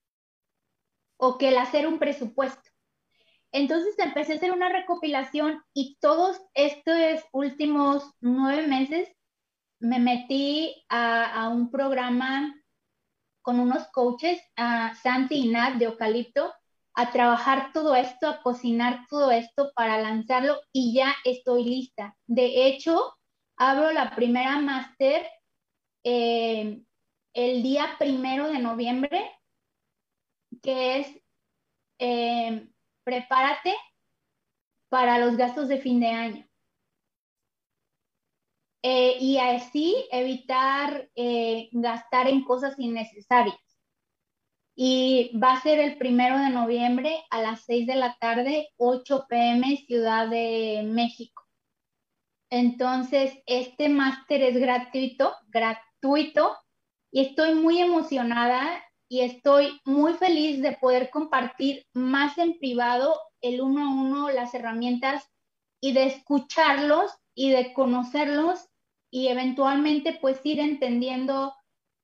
[1.18, 2.69] o que el hacer un presupuesto.
[3.52, 9.10] Entonces empecé a hacer una recopilación y todos estos últimos nueve meses
[9.80, 12.54] me metí a, un programa
[13.42, 16.54] con unos coaches, a Santi y Nat de Eucalipto,
[16.94, 22.16] a trabajar todo esto, a cocinar todo esto para lanzarlo y ya estoy lista.
[22.28, 23.16] De hecho,
[23.58, 25.26] abro la primera máster
[26.04, 26.82] eh,
[27.34, 29.32] el día primero de noviembre,
[30.62, 31.22] que es
[32.00, 32.68] eh,
[33.10, 33.74] prepárate
[34.88, 36.46] para los gastos de fin de año.
[38.84, 41.10] Eh, y así evitar
[41.72, 43.58] gastar en cosas innecesarias.
[44.76, 49.26] Y va a ser el primero de noviembre a las 6 de la tarde, 8
[49.28, 51.44] pm, Ciudad de México.
[52.52, 56.56] Entonces, este máster es gratuito, gratuito,
[57.12, 63.60] y estoy muy emocionada y estoy muy feliz de poder compartir más en privado el
[63.60, 65.28] uno a uno las herramientas
[65.82, 68.70] y de escucharlos y de conocerlos
[69.10, 71.56] y eventualmente pues ir entendiendo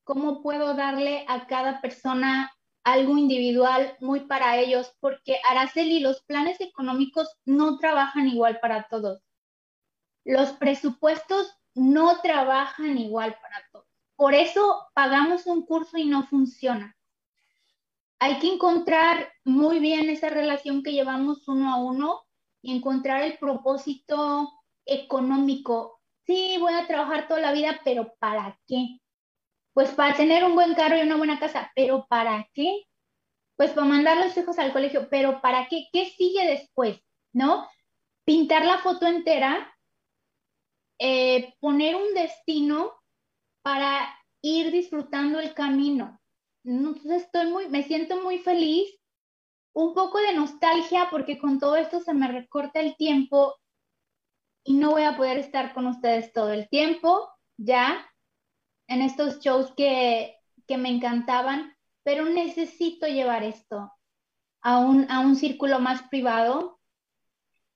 [0.04, 2.52] cómo puedo darle a cada persona
[2.84, 9.22] algo individual muy para ellos, porque Araceli, los planes económicos no trabajan igual para todos.
[10.24, 13.85] Los presupuestos no trabajan igual para todos.
[14.16, 16.96] Por eso pagamos un curso y no funciona.
[18.20, 22.24] Hay que encontrar muy bien esa relación que llevamos uno a uno
[22.62, 24.52] y encontrar el propósito
[24.86, 26.02] económico.
[26.26, 29.00] Sí, voy a trabajar toda la vida, pero ¿para qué?
[29.74, 32.84] Pues para tener un buen carro y una buena casa, pero ¿para qué?
[33.58, 35.88] Pues para mandar los hijos al colegio, pero ¿para qué?
[35.92, 37.00] ¿Qué sigue después?
[37.34, 37.68] ¿No?
[38.24, 39.78] Pintar la foto entera,
[40.98, 42.94] eh, poner un destino
[43.66, 46.22] para ir disfrutando el camino.
[46.64, 48.88] Entonces estoy muy, me siento muy feliz,
[49.74, 53.56] un poco de nostalgia porque con todo esto se me recorta el tiempo
[54.64, 58.08] y no voy a poder estar con ustedes todo el tiempo, ya,
[58.88, 60.38] en estos shows que,
[60.70, 63.92] me encantaban, pero necesito llevar esto
[64.62, 66.80] a un, a un círculo más privado.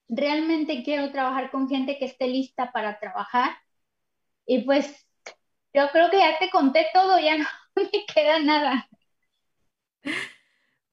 [0.07, 3.57] Realmente quiero trabajar con gente que esté lista para trabajar.
[4.45, 5.08] Y pues
[5.79, 8.89] yo creo que ya te conté todo, ya no me queda nada.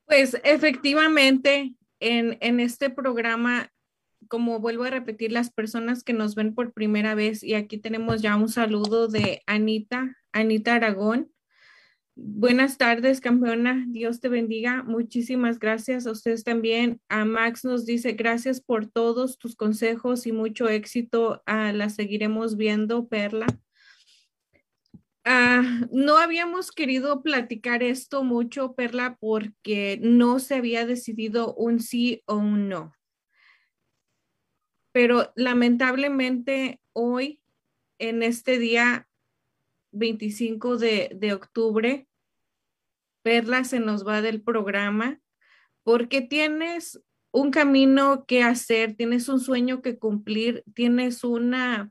[0.06, 3.70] Pues efectivamente, en, en este programa
[4.28, 8.22] como vuelvo a repetir, las personas que nos ven por primera vez, y aquí tenemos
[8.22, 11.30] ya un saludo de Anita, Anita Aragón.
[12.18, 13.84] Buenas tardes, campeona.
[13.88, 14.82] Dios te bendiga.
[14.82, 17.00] Muchísimas gracias a ustedes también.
[17.10, 21.42] A Max nos dice gracias por todos tus consejos y mucho éxito.
[21.44, 23.46] Ah, la seguiremos viendo, Perla.
[25.28, 25.60] Ah,
[25.90, 32.36] no habíamos querido platicar esto mucho, Perla, porque no se había decidido un sí o
[32.36, 32.94] un no.
[34.92, 37.42] Pero lamentablemente hoy,
[37.98, 39.08] en este día
[39.90, 42.06] 25 de, de octubre,
[43.24, 45.20] Perla se nos va del programa
[45.82, 51.90] porque tienes un camino que hacer, tienes un sueño que cumplir, tienes una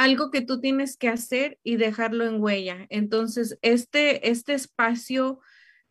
[0.00, 2.86] algo que tú tienes que hacer y dejarlo en huella.
[2.88, 5.40] Entonces, este, este espacio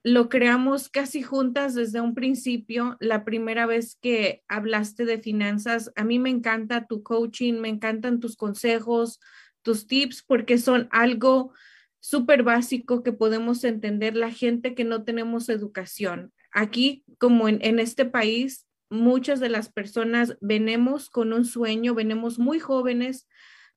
[0.01, 2.97] lo creamos casi juntas desde un principio.
[2.99, 8.19] La primera vez que hablaste de finanzas, a mí me encanta tu coaching, me encantan
[8.19, 9.19] tus consejos,
[9.61, 11.53] tus tips, porque son algo
[11.99, 16.33] súper básico que podemos entender la gente que no tenemos educación.
[16.51, 22.39] Aquí, como en, en este país, muchas de las personas venimos con un sueño, venimos
[22.39, 23.27] muy jóvenes,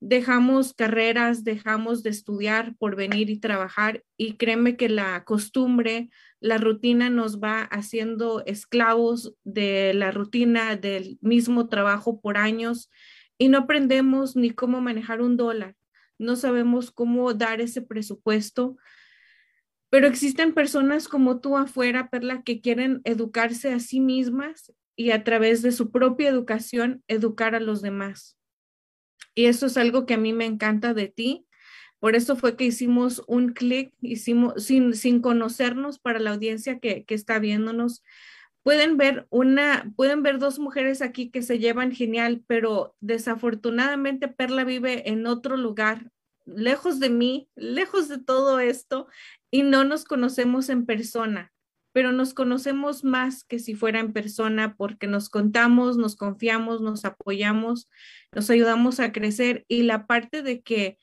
[0.05, 6.11] dejamos carreras, dejamos de estudiar por venir y trabajar y créeme que la costumbre,
[6.41, 12.91] la rutina nos va haciendo esclavos de la rutina del mismo trabajo por años
[13.39, 15.77] y no aprendemos ni cómo manejar un dólar,
[16.19, 18.77] no sabemos cómo dar ese presupuesto.
[19.89, 25.23] Pero existen personas como tú afuera, Perla, que quieren educarse a sí mismas y a
[25.23, 28.37] través de su propia educación educar a los demás.
[29.35, 31.47] Y eso es algo que a mí me encanta de ti.
[31.99, 37.05] Por eso fue que hicimos un clic, hicimos sin, sin conocernos para la audiencia que,
[37.05, 38.03] que está viéndonos.
[38.63, 44.65] Pueden ver una, pueden ver dos mujeres aquí que se llevan genial, pero desafortunadamente Perla
[44.65, 46.11] vive en otro lugar,
[46.45, 49.07] lejos de mí, lejos de todo esto,
[49.51, 51.52] y no nos conocemos en persona
[51.93, 57.05] pero nos conocemos más que si fuera en persona porque nos contamos, nos confiamos, nos
[57.05, 57.89] apoyamos,
[58.33, 60.99] nos ayudamos a crecer y la parte de que,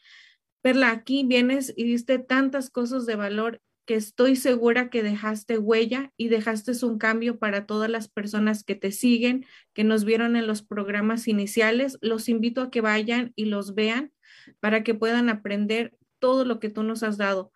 [0.62, 6.12] Perla, aquí vienes y diste tantas cosas de valor que estoy segura que dejaste huella
[6.16, 10.46] y dejaste un cambio para todas las personas que te siguen, que nos vieron en
[10.46, 11.98] los programas iniciales.
[12.02, 14.12] Los invito a que vayan y los vean
[14.60, 17.52] para que puedan aprender todo lo que tú nos has dado.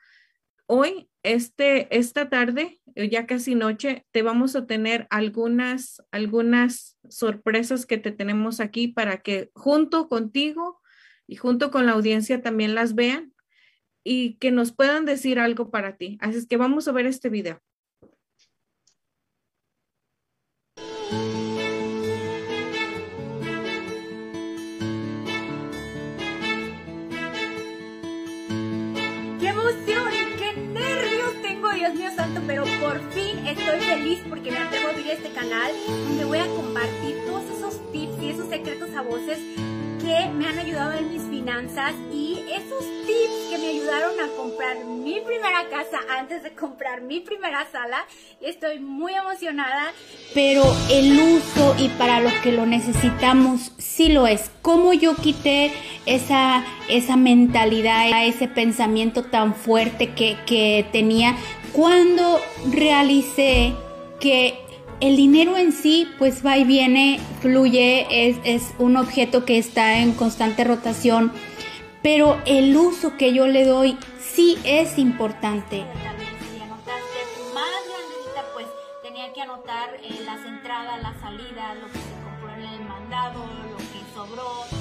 [0.65, 7.85] Hoy, este, esta tarde, eh, ya casi noche, te vamos a tener algunas, algunas sorpresas
[7.85, 10.81] que te tenemos aquí para que junto contigo
[11.25, 13.33] y junto con la audiencia también las vean
[14.03, 16.17] y que nos puedan decir algo para ti.
[16.19, 17.61] Así es que vamos a ver este video.
[32.93, 37.15] Por fin estoy feliz porque me atrevo a abrir este canal donde voy a compartir
[37.25, 39.39] todos esos tips y esos secretos a voces
[39.99, 44.85] que me han ayudado en mis finanzas y esos tips que me ayudaron a comprar
[44.85, 48.05] mi primera casa antes de comprar mi primera sala.
[48.41, 49.91] Estoy muy emocionada.
[50.33, 54.51] Pero el uso y para los que lo necesitamos sí lo es.
[54.61, 55.71] ¿Cómo yo quité
[56.05, 61.35] esa, esa mentalidad, ese pensamiento tan fuerte que, que tenía
[61.73, 62.39] cuando
[62.71, 63.73] realicé
[64.19, 64.59] que
[65.01, 68.07] el dinero en sí pues va y viene, fluye,
[68.45, 71.33] es, un objeto que está en constante rotación,
[72.01, 75.83] pero el uso que yo le doy sí es importante.
[78.53, 78.67] Pues
[79.01, 83.39] tenía que anotar eh, las entradas, las salidas, lo que se compró en el mandado,
[83.39, 84.72] lo que sobró,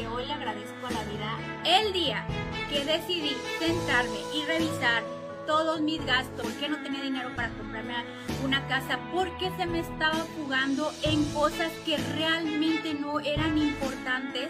[0.00, 1.38] que hoy le agradezco a la vida.
[1.64, 2.24] El día
[2.70, 5.02] que decidí sentarme y revisar
[5.46, 7.96] todos mis gastos, porque no tenía dinero para comprarme
[8.42, 14.48] una casa, porque se me estaba jugando en cosas que realmente no eran importantes.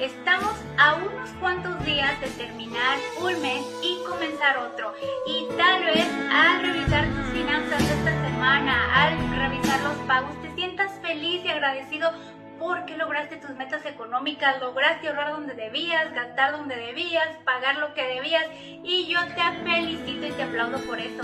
[0.00, 4.92] Estamos a unos cuantos días de terminar un mes y comenzar otro.
[5.26, 10.90] Y tal vez al revisar tus finanzas esta semana, al revisar los pagos, te sientas
[11.00, 12.10] feliz y agradecido
[12.58, 18.02] porque lograste tus metas económicas, lograste ahorrar donde debías, gastar donde debías, pagar lo que
[18.02, 18.44] debías
[18.82, 21.22] y yo te felicito y te aplaudo por eso.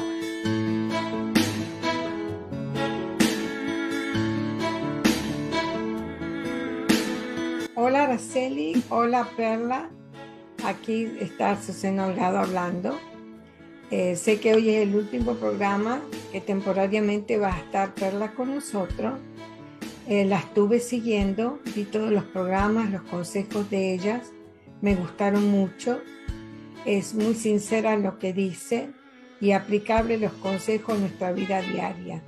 [7.74, 9.88] Hola Araceli, hola Perla,
[10.66, 12.98] aquí está Susana Holgado hablando.
[13.90, 16.00] Eh, sé que hoy es el último programa
[16.30, 19.14] que temporariamente va a estar Perla con nosotros.
[20.10, 24.32] Eh, la estuve siguiendo, vi todos los programas, los consejos de ellas,
[24.80, 26.00] me gustaron mucho.
[26.84, 28.90] Es muy sincera en lo que dice
[29.40, 32.24] y aplicable los consejos en nuestra vida diaria.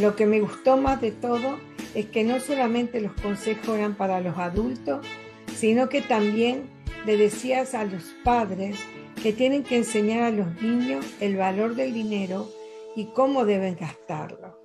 [0.00, 1.60] Lo que me gustó más de todo
[1.94, 5.06] es que no solamente los consejos eran para los adultos,
[5.54, 6.68] sino que también
[7.06, 8.76] le decías a los padres
[9.22, 12.50] que tienen que enseñar a los niños el valor del dinero
[12.96, 14.59] y cómo deben gastarlo.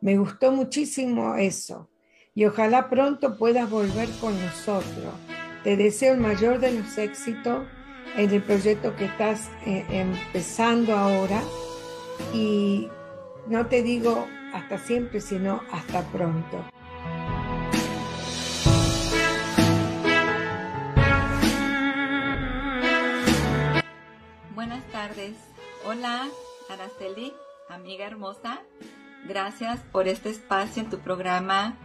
[0.00, 1.88] Me gustó muchísimo eso
[2.34, 5.14] y ojalá pronto puedas volver con nosotros.
[5.64, 7.66] Te deseo el mayor de los éxitos
[8.16, 11.42] en el proyecto que estás eh, empezando ahora
[12.32, 12.88] y
[13.48, 16.64] no te digo hasta siempre, sino hasta pronto.
[24.54, 25.36] Buenas tardes.
[25.86, 26.28] Hola,
[26.68, 27.32] Araceli,
[27.68, 28.62] amiga hermosa.
[29.24, 31.76] Gracias por este espacio en tu programa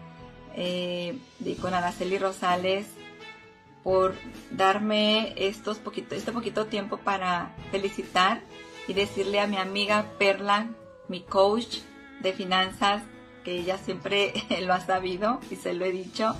[0.56, 1.18] eh,
[1.62, 2.88] con Araceli Rosales,
[3.84, 4.16] por
[4.52, 8.42] darme estos poquito, este poquito tiempo para felicitar
[8.88, 10.68] y decirle a mi amiga Perla,
[11.08, 11.78] mi coach
[12.20, 13.04] de finanzas,
[13.44, 16.36] que ella siempre lo ha sabido y se lo he dicho.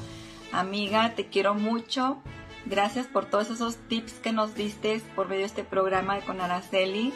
[0.52, 2.22] Amiga, te quiero mucho.
[2.66, 7.12] Gracias por todos esos tips que nos diste por medio de este programa con Araceli.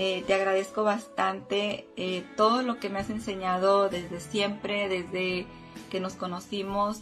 [0.00, 5.44] Eh, te agradezco bastante eh, todo lo que me has enseñado desde siempre, desde
[5.90, 7.00] que nos conocimos.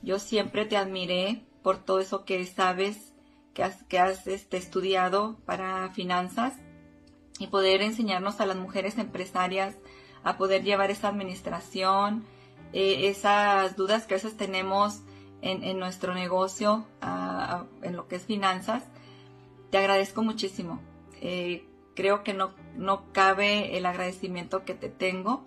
[0.00, 3.14] Yo siempre te admiré por todo eso que sabes,
[3.52, 6.54] que has, que has este, estudiado para finanzas
[7.40, 9.74] y poder enseñarnos a las mujeres empresarias
[10.22, 12.24] a poder llevar esa administración,
[12.72, 15.00] eh, esas dudas que a veces tenemos
[15.42, 16.86] en, nuestro negocio,
[17.82, 18.84] en lo que es finanzas.
[19.70, 20.80] Te agradezco muchísimo
[21.96, 25.44] creo que no, no cabe el agradecimiento que te tengo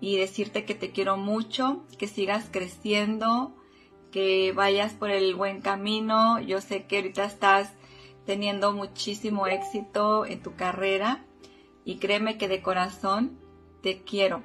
[0.00, 3.56] y decirte que te quiero mucho, que sigas creciendo,
[4.12, 6.38] que vayas por el buen camino.
[6.40, 7.72] Yo sé que ahorita estás
[8.26, 11.24] teniendo muchísimo éxito en tu carrera
[11.84, 13.38] y créeme que de corazón
[13.82, 14.42] te quiero,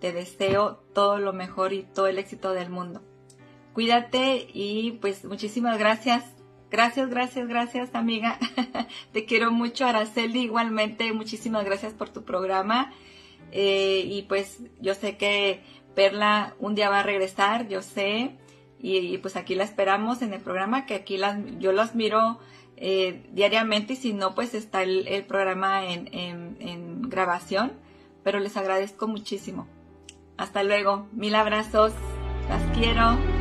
[0.00, 3.02] te deseo todo lo mejor y todo el éxito del mundo.
[3.74, 6.37] Cuídate y pues muchísimas gracias
[6.70, 8.38] Gracias, gracias, gracias, amiga.
[9.12, 10.42] Te quiero mucho, Araceli.
[10.42, 12.92] Igualmente, muchísimas gracias por tu programa.
[13.52, 15.62] Eh, y pues yo sé que
[15.94, 18.32] Perla un día va a regresar, yo sé.
[18.80, 22.38] Y, pues aquí la esperamos en el programa, que aquí las, yo las miro
[22.76, 27.72] eh, diariamente y si no, pues está el, programa en, en grabación.
[28.22, 29.66] Pero les agradezco muchísimo.
[30.36, 31.08] Hasta luego.
[31.12, 31.92] Mil abrazos.
[32.48, 33.37] Las quiero.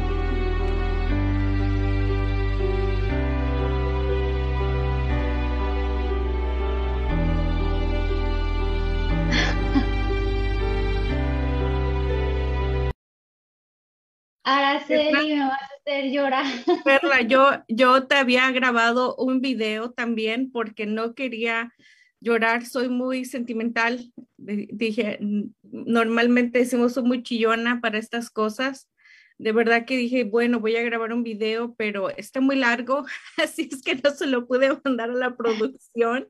[14.48, 16.46] Araceli, me vas a hacer llorar.
[16.86, 21.74] Perla, yo, yo te había grabado un video también porque no quería
[22.22, 24.14] llorar, soy muy sentimental.
[24.38, 25.20] Dije,
[25.64, 28.90] normalmente decimos soy muy chillona para estas cosas.
[29.38, 33.06] De verdad que dije, bueno, voy a grabar un video, pero está muy largo,
[33.38, 36.30] así es que no se lo pude mandar a la producción.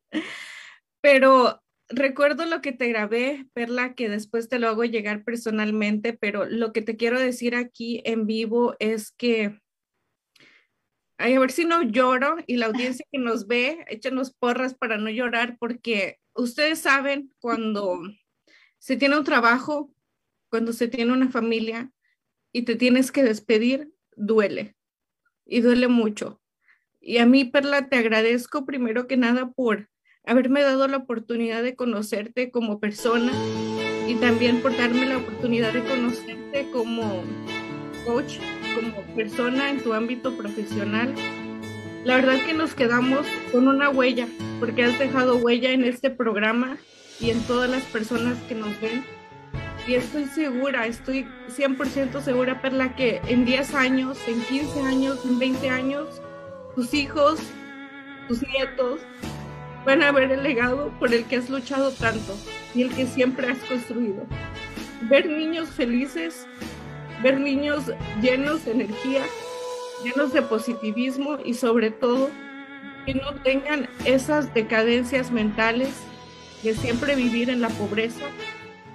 [1.02, 6.46] Pero recuerdo lo que te grabé, Perla, que después te lo hago llegar personalmente, pero
[6.46, 9.60] lo que te quiero decir aquí en vivo es que
[11.18, 15.10] a ver si no lloro y la audiencia que nos ve, échenos porras para no
[15.10, 18.00] llorar, porque ustedes saben cuando
[18.78, 19.92] se tiene un trabajo,
[20.50, 21.92] cuando se tiene una familia
[22.52, 24.76] y te tienes que despedir, duele
[25.46, 26.40] y duele mucho.
[27.00, 29.90] Y a mí, Perla, te agradezco primero que nada por
[30.28, 33.32] haberme dado la oportunidad de conocerte como persona
[34.08, 37.24] y también por darme la oportunidad de conocerte como
[38.06, 38.38] coach,
[38.76, 41.16] como persona en tu ámbito profesional.
[42.04, 44.28] La verdad que nos quedamos con una huella,
[44.60, 46.78] porque has dejado huella en este programa
[47.20, 49.04] y en todas las personas que nos ven.
[49.88, 55.40] Y estoy segura, estoy 100% segura, Perla, que en 10 años, en 15 años, en
[55.40, 56.22] 20 años,
[56.76, 57.40] tus hijos,
[58.28, 59.00] tus nietos,
[59.88, 62.38] van a ver el legado por el que has luchado tanto
[62.76, 64.26] y el que siempre has construido.
[65.04, 66.46] Ver niños felices,
[67.24, 69.24] ver niños llenos de energía,
[70.04, 72.30] llenos de positivismo y sobre todo
[73.06, 75.94] que no tengan esas decadencias mentales
[76.64, 78.26] de siempre vivir en la pobreza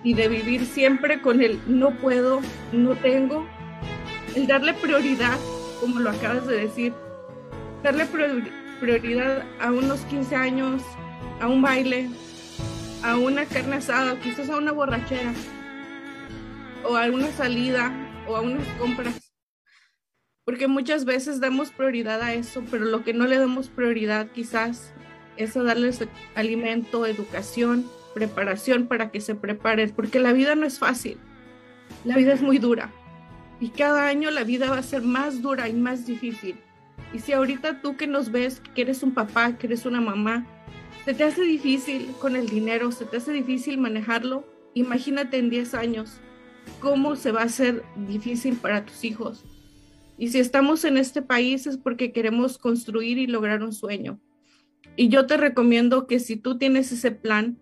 [0.05, 3.47] y de vivir siempre con el no puedo, no tengo,
[4.37, 5.39] el darle prioridad,
[5.81, 6.93] como lo acabas de decir,
[7.83, 8.62] darle prioridad
[9.61, 10.83] a unos 15 años,
[11.41, 12.11] a un baile,
[13.05, 15.33] a una carne asada, quizás a una borrachera,
[16.85, 17.93] o a una salida,
[18.27, 19.33] o a unas compras.
[20.45, 24.93] Porque muchas veces damos prioridad a eso, pero lo que no le damos prioridad quizás
[25.37, 26.05] es a darles
[26.35, 31.19] alimento, educación, preparación para que se preparen, porque la vida no es fácil,
[32.05, 32.91] la vida es muy dura
[33.61, 36.59] y cada año la vida va a ser más dura y más difícil.
[37.13, 40.47] Y si ahorita tú que nos ves, que eres un papá, que eres una mamá,
[41.05, 45.75] se te hace difícil con el dinero, se te hace difícil manejarlo, imagínate en 10
[45.75, 46.21] años
[46.81, 49.45] cómo se va a hacer difícil para tus hijos.
[50.17, 54.21] Y si estamos en este país es porque queremos construir y lograr un sueño.
[54.95, 57.59] Y yo te recomiendo que si tú tienes ese plan,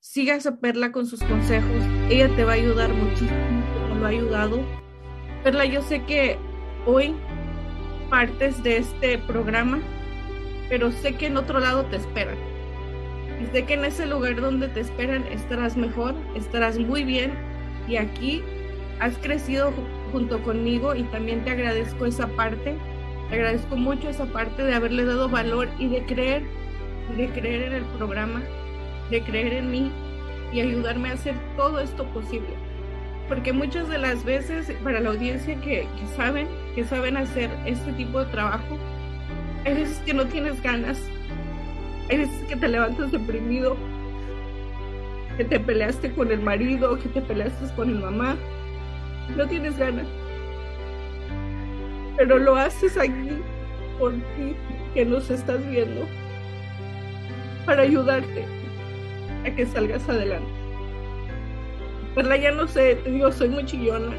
[0.00, 1.84] sigas a Perla con sus consejos.
[2.08, 4.60] Ella te va a ayudar muchísimo, como lo ha ayudado.
[5.44, 6.38] Perla, yo sé que
[6.86, 7.14] hoy
[8.10, 9.78] partes de este programa,
[10.68, 12.36] pero sé que en otro lado te esperan.
[13.42, 17.32] Y sé que en ese lugar donde te esperan estarás mejor, estarás muy bien.
[17.88, 18.42] Y aquí
[18.98, 19.72] has crecido
[20.12, 22.76] junto conmigo y también te agradezco esa parte.
[23.30, 26.42] Te agradezco mucho esa parte de haberle dado valor y de creer
[27.16, 28.42] de creer en el programa,
[29.10, 29.90] de creer en mí
[30.52, 32.54] y ayudarme a hacer todo esto posible.
[33.30, 38.18] Porque muchas de las veces, para la audiencia que, saben, que saben hacer este tipo
[38.18, 38.76] de trabajo,
[39.64, 41.00] hay veces que no tienes ganas,
[42.10, 43.76] hay veces que te levantas deprimido,
[45.36, 48.34] que te peleaste con el marido, que te peleaste con el mamá,
[49.36, 50.08] no tienes ganas.
[52.16, 53.30] Pero lo haces aquí
[54.00, 54.56] por ti
[54.92, 56.04] que nos estás viendo
[57.64, 58.44] para ayudarte
[59.46, 60.59] a que salgas adelante.
[62.20, 64.14] Perla, ya no sé, te digo, soy muy chillona,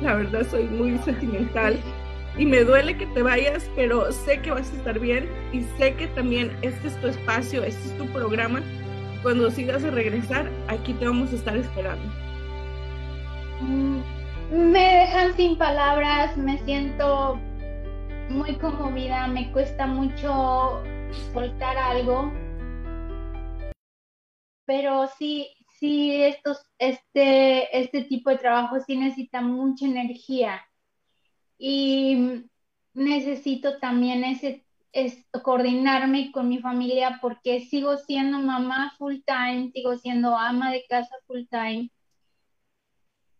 [0.00, 1.76] la verdad soy muy sentimental
[2.38, 5.96] y me duele que te vayas, pero sé que vas a estar bien y sé
[5.96, 8.62] que también este es tu espacio, este es tu programa.
[9.24, 12.04] Cuando sigas a regresar, aquí te vamos a estar esperando.
[13.60, 13.98] Mm,
[14.52, 17.40] me dejan sin palabras, me siento
[18.28, 20.80] muy conmovida, me cuesta mucho
[21.32, 22.32] soltar algo,
[24.64, 30.62] pero sí, sí, estos, este, este tipo de trabajo sí necesita mucha energía
[31.58, 32.44] y
[32.94, 34.64] necesito también ese,
[35.42, 41.14] coordinarme con mi familia porque sigo siendo mamá full time, sigo siendo ama de casa
[41.26, 41.90] full time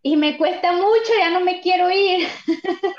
[0.03, 2.28] y me cuesta mucho, ya no me quiero ir.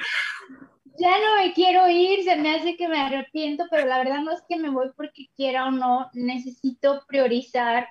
[0.99, 4.31] ya no me quiero ir, se me hace que me arrepiento, pero la verdad no
[4.31, 7.88] es que me voy porque quiera o no, necesito priorizar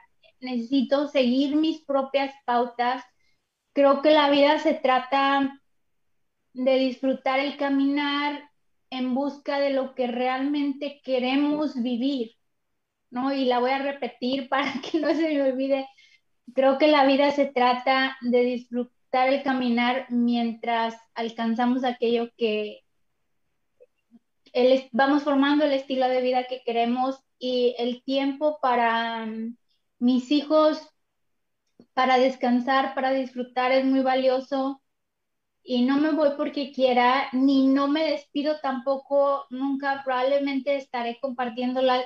[0.47, 3.05] necesito seguir mis propias pautas.
[3.75, 5.61] Creo que la vida se trata
[6.55, 8.51] de disfrutar el caminar
[8.91, 12.37] en busca de lo que realmente queremos vivir,
[13.11, 13.33] ¿no?
[13.33, 15.87] Y la voy a repetir para que no se me olvide.
[16.55, 22.81] Creo que la vida se trata de disfrutar el caminar mientras alcanzamos aquello que
[24.53, 29.27] el, vamos formando el estilo de vida que queremos y el tiempo para
[29.99, 30.81] mis hijos
[31.95, 34.83] para descansar, para disfrutar es muy valioso
[35.63, 41.83] y no me voy porque quiera, ni no me despido tampoco, nunca probablemente estaré compartiendo
[41.83, 42.05] las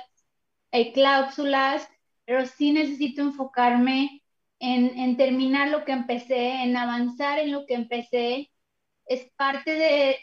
[0.71, 1.87] eh, cláusulas,
[2.25, 4.23] pero sí necesito enfocarme
[4.59, 8.51] en, terminar lo que empecé, en avanzar en lo que empecé.
[9.05, 10.17] Es parte de,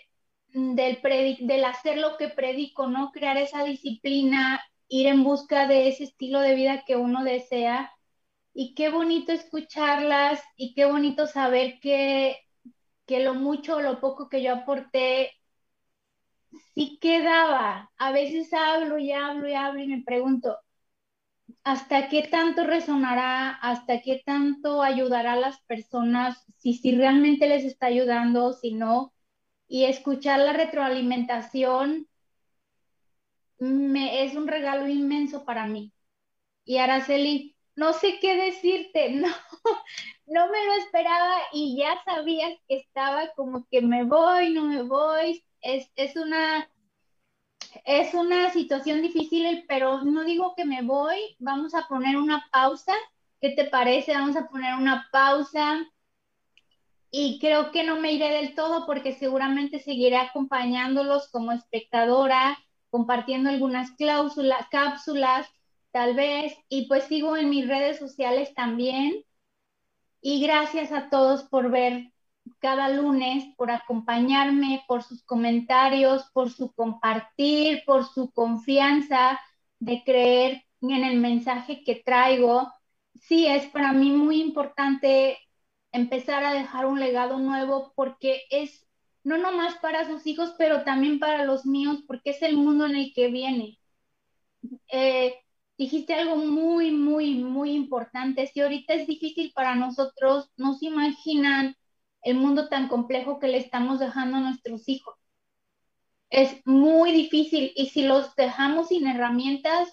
[0.49, 1.01] del,
[1.41, 3.13] del hacer lo que predico, ¿no?
[3.13, 7.93] Crear esa disciplina, ir en busca de ese estilo de vida que uno desea.
[8.55, 12.39] Y qué bonito escucharlas y qué bonito saber que,
[13.07, 15.33] que lo mucho o lo poco que yo aporté
[16.75, 17.91] sí quedaba.
[17.99, 20.57] A veces hablo y hablo y hablo y me pregunto,
[21.65, 23.51] ¿hasta qué tanto resonará?
[23.51, 26.45] ¿Hasta qué tanto ayudará a las personas?
[26.57, 29.13] Si, si realmente les está ayudando, si no.
[29.69, 32.09] Y escuchar la retroalimentación
[33.59, 35.93] me, es un regalo inmenso para mí.
[36.65, 39.29] Y Araceli, no sé qué decirte, no,
[40.27, 44.83] no me lo esperaba y ya sabías que estaba como que me voy, no me
[44.83, 45.45] voy.
[45.61, 46.71] Es, es una
[47.85, 52.93] es una situación difícil, pero no digo que me voy, vamos a poner una pausa.
[53.41, 54.15] ¿Qué te parece?
[54.15, 55.87] Vamos a poner una pausa.
[57.11, 62.59] Y creo que no me iré del todo porque seguramente seguiré acompañándolos como espectadora,
[62.91, 65.47] compartiendo algunas cláusulas, cápsulas,
[65.93, 69.25] tal vez, y pues sigo en mis redes sociales también.
[70.21, 72.13] Y gracias a todos por ver
[72.61, 79.39] cada lunes, por acompañarme, por sus comentarios, por su compartir, por su confianza
[79.79, 82.73] de creer en el mensaje que traigo.
[83.15, 85.39] Sí, es para mí muy importante
[85.93, 88.88] empezar a dejar un legado nuevo porque es
[89.25, 92.97] no nomás para sus hijos, pero también para los míos, porque es el mundo en
[92.97, 93.79] el que viene.
[94.91, 95.35] Eh,
[95.77, 98.47] dijiste algo muy, muy, muy importante.
[98.47, 101.77] Si ahorita es difícil para nosotros, no se imaginan
[102.23, 105.15] el mundo tan complejo que le estamos dejando a nuestros hijos.
[106.31, 109.89] Es muy difícil y si los dejamos sin herramientas,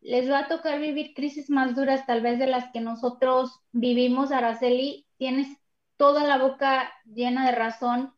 [0.00, 4.32] les va a tocar vivir crisis más duras tal vez de las que nosotros vivimos,
[4.32, 5.06] Araceli.
[5.16, 5.48] Tienes
[5.96, 8.13] toda la boca llena de razón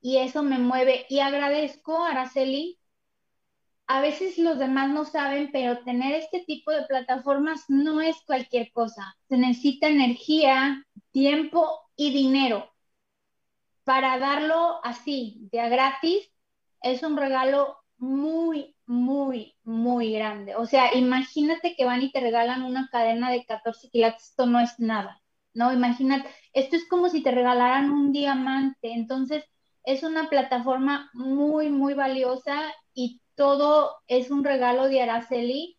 [0.00, 1.06] y eso me mueve.
[1.08, 2.78] Y agradezco, Araceli,
[3.86, 8.70] a veces los demás no saben, pero tener este tipo de plataformas no es cualquier
[8.72, 9.16] cosa.
[9.28, 12.70] Se necesita energía, tiempo y dinero.
[13.84, 16.30] Para darlo así, de a gratis,
[16.82, 20.54] es un regalo muy, muy, muy grande.
[20.56, 24.60] O sea, imagínate que van y te regalan una cadena de 14 quilates, esto no
[24.60, 25.22] es nada,
[25.54, 25.72] ¿no?
[25.72, 28.92] Imagínate, esto es como si te regalaran un diamante.
[28.92, 29.44] Entonces,
[29.84, 35.78] es una plataforma muy, muy valiosa y todo es un regalo de Araceli.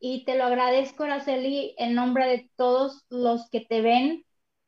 [0.00, 4.24] Y te lo agradezco, Araceli, en nombre de todos los que te ven,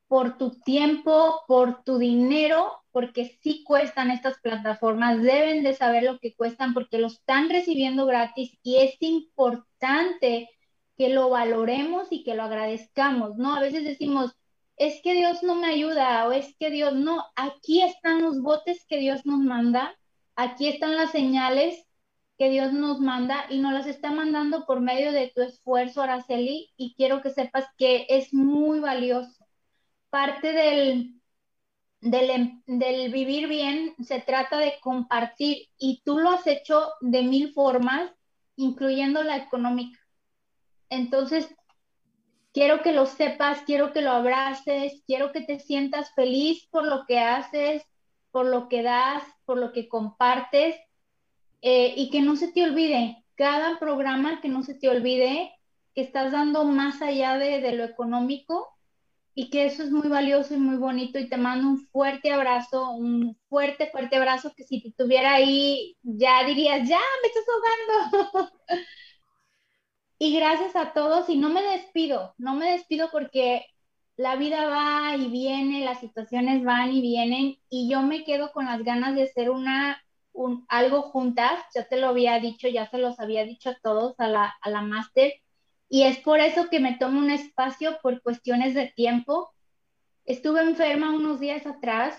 [0.07, 6.19] por tu tiempo, por tu dinero, porque sí cuestan estas plataformas, deben de saber lo
[6.19, 10.49] que cuestan porque lo están recibiendo gratis y es importante
[10.97, 13.55] que lo valoremos y que lo agradezcamos, ¿no?
[13.55, 14.35] A veces decimos,
[14.77, 18.85] es que Dios no me ayuda o es que Dios no, aquí están los botes
[18.87, 19.97] que Dios nos manda,
[20.35, 21.85] aquí están las señales
[22.37, 26.71] que Dios nos manda y nos las está mandando por medio de tu esfuerzo, Araceli,
[26.75, 29.47] y quiero que sepas que es muy valioso.
[30.09, 31.21] Parte del,
[32.01, 37.23] del, em, del vivir bien se trata de compartir y tú lo has hecho de
[37.23, 38.11] mil formas,
[38.57, 39.99] incluyendo la económica.
[40.89, 41.47] Entonces,
[42.55, 47.05] quiero que lo sepas, quiero que lo abraces, quiero que te sientas feliz por lo
[47.05, 47.83] que haces,
[48.31, 50.77] por lo que das, por lo que compartes
[51.61, 55.51] eh, y que no se te olvide, cada programa que no se te olvide
[55.93, 58.69] que estás dando más allá de, lo económico
[59.33, 62.91] y que eso es muy valioso y muy bonito y te mando un fuerte abrazo,
[62.91, 68.51] un fuerte, fuerte abrazo que si te tuviera ahí ya dirías, ya me estás ahogando.
[70.17, 73.65] Y gracias a todos y no me despido, no me despido porque
[74.17, 78.65] la vida va y viene, las situaciones van y vienen y yo me quedo con
[78.65, 80.01] las ganas de hacer una,
[80.31, 84.17] un, algo juntas, ya te lo había dicho, ya se los había dicho a todos,
[84.19, 85.33] a la, a la máster,
[85.89, 89.53] y es por eso que me tomo un espacio por cuestiones de tiempo.
[90.25, 92.17] Estuve enferma unos días atrás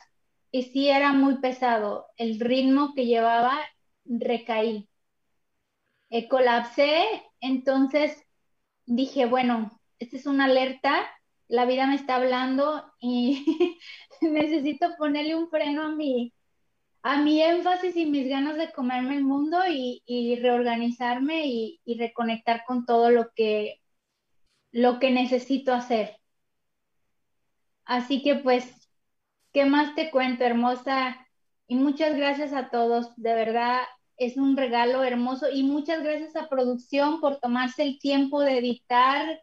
[0.53, 3.59] y sí era muy pesado, el ritmo que llevaba
[4.05, 4.89] recaí.
[6.11, 7.05] Eh, colapsé
[7.47, 8.23] entonces
[8.87, 11.07] dije, bueno, esta es una alerta,
[11.49, 13.79] la vida me está hablando y
[14.21, 16.33] necesito ponerle un freno a mi,
[17.03, 20.03] a mi énfasis y mis ganas de comerme el mundo y,
[20.43, 23.81] reorganizarme y, y, reconectar con todo lo que,
[24.73, 26.19] lo que necesito hacer.
[27.85, 28.91] Así que pues,
[29.53, 31.27] ¿qué más te cuento, hermosa?
[31.69, 33.83] Y muchas gracias a todos, de verdad,
[34.17, 39.41] es un regalo hermoso y muchas gracias a producción por tomarse el tiempo de editar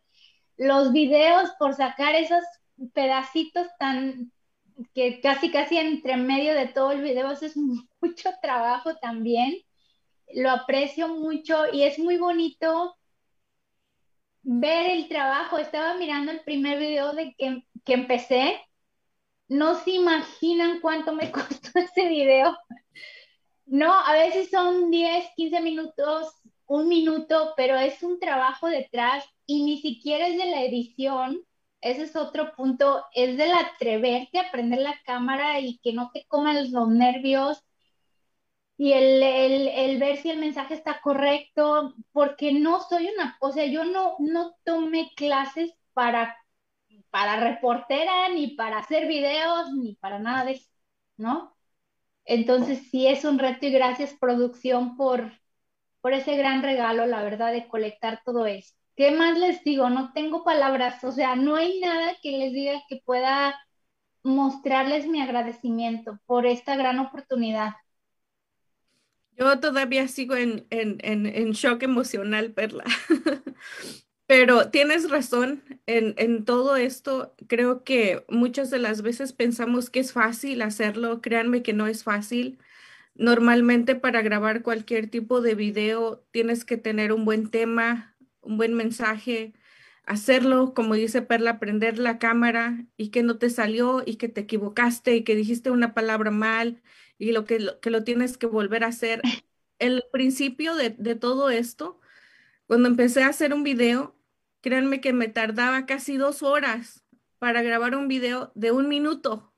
[0.58, 2.44] los videos, por sacar esos
[2.94, 4.32] pedacitos tan,
[4.94, 7.56] que casi casi entre medio de todo el video haces
[8.02, 9.56] mucho trabajo también.
[10.34, 12.96] Lo aprecio mucho y es muy bonito
[14.42, 15.58] ver el trabajo.
[15.58, 18.60] Estaba mirando el primer video de que, que empecé.
[19.48, 22.58] No se imaginan cuánto me costó ese video.
[23.66, 26.34] No, a veces son 10, 15 minutos,
[26.66, 31.42] un minuto, pero es un trabajo detrás y ni siquiera es de la edición.
[31.82, 36.26] Ese es otro punto, es del atreverte a prender la cámara y que no te
[36.28, 37.62] coman los nervios
[38.78, 43.66] y el, el, ver si el mensaje está correcto, porque no soy una, o sea,
[43.66, 46.36] yo no, no tomé clases para,
[47.12, 50.70] para reportera, ni para hacer videos, ni para nada de eso,
[51.18, 51.56] ¿no?
[52.26, 55.32] Entonces sí es un reto y gracias producción por,
[56.02, 58.74] por ese gran regalo, la verdad, de colectar todo eso.
[58.96, 59.90] ¿Qué más les digo?
[59.90, 63.56] No tengo palabras, o sea, no hay nada que les diga que pueda
[64.24, 67.74] mostrarles mi agradecimiento por esta gran oportunidad.
[69.38, 72.84] Yo todavía sigo en, en, en, shock emocional, Perla.
[74.36, 77.36] Pero tienes razón en, en, todo esto.
[77.48, 81.22] Creo que muchas de las veces pensamos que es fácil hacerlo.
[81.22, 82.58] Créanme que no es fácil.
[83.14, 88.74] Normalmente para grabar cualquier tipo de video tienes que tener un buen tema, un buen
[88.74, 89.54] mensaje,
[90.04, 94.42] hacerlo, como dice Perla, prender la cámara y que no te salió y que te
[94.42, 96.82] equivocaste y que dijiste una palabra mal
[97.20, 99.22] y lo que, lo, que lo tienes que volver a hacer.
[99.78, 102.00] El principio de, de todo esto,
[102.66, 104.16] cuando empecé a hacer un video,
[104.64, 107.04] créanme que me tardaba casi dos horas
[107.38, 109.54] para grabar un video de un minuto,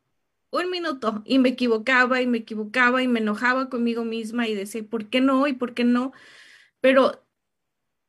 [0.49, 4.83] un minuto, y me equivocaba y me equivocaba y me enojaba conmigo misma y decía,
[4.83, 5.47] ¿por qué no?
[5.47, 6.11] ¿Y por qué no?
[6.81, 7.23] Pero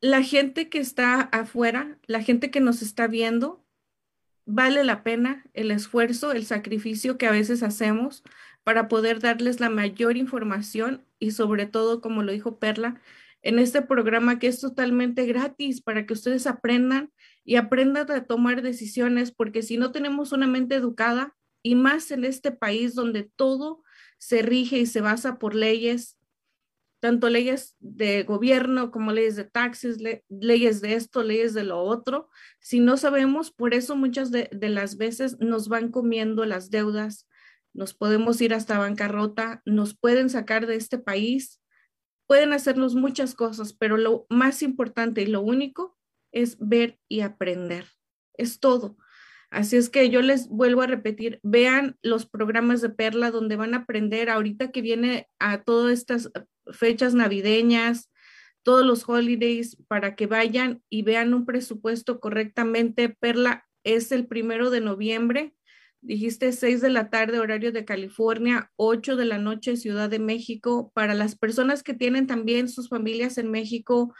[0.01, 3.63] la gente que está afuera, la gente que nos está viendo,
[4.45, 8.23] vale la pena el esfuerzo, el sacrificio que a veces hacemos
[8.63, 12.99] para poder darles la mayor información y sobre todo, como lo dijo Perla,
[13.47, 17.11] en este programa que es totalmente gratis para que ustedes aprendan
[17.45, 21.33] y aprendan a tomar decisiones, porque si no tenemos una mente educada
[21.63, 23.83] y más en este país donde todo
[24.17, 26.17] se rige y se basa por leyes
[26.99, 29.97] tanto leyes de gobierno como leyes de taxes,
[30.29, 32.29] leyes de esto, leyes de lo otro.
[32.59, 37.27] Si no sabemos, por eso muchas de, las veces nos van comiendo las deudas,
[37.73, 41.61] nos podemos ir hasta bancarrota, nos pueden sacar de este país,
[42.27, 45.97] pueden hacernos muchas cosas, pero lo más importante y lo único
[46.31, 47.85] es ver y aprender.
[48.33, 48.97] Es todo.
[49.49, 53.73] Así es que yo les vuelvo a repetir, vean los programas de Perla donde van
[53.73, 56.29] a aprender ahorita que viene a todas estas
[56.71, 58.11] fechas navideñas,
[58.63, 63.07] todos los holidays, para que vayan y vean un presupuesto correctamente.
[63.07, 65.55] Perla es el primero de noviembre.
[66.01, 70.91] Dijiste 6 de la tarde, horario de California, 8 de la noche, Ciudad de México.
[70.93, 74.13] Para las personas que tienen también sus familias en México,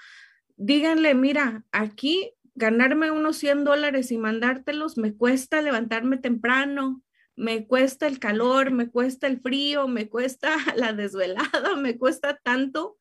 [0.55, 7.03] díganle, mira, aquí ganarme unos 100 dólares y mandártelos me cuesta levantarme temprano,
[7.35, 12.96] me cuesta el calor, me cuesta el frío, me cuesta la desvelada, me cuesta tanto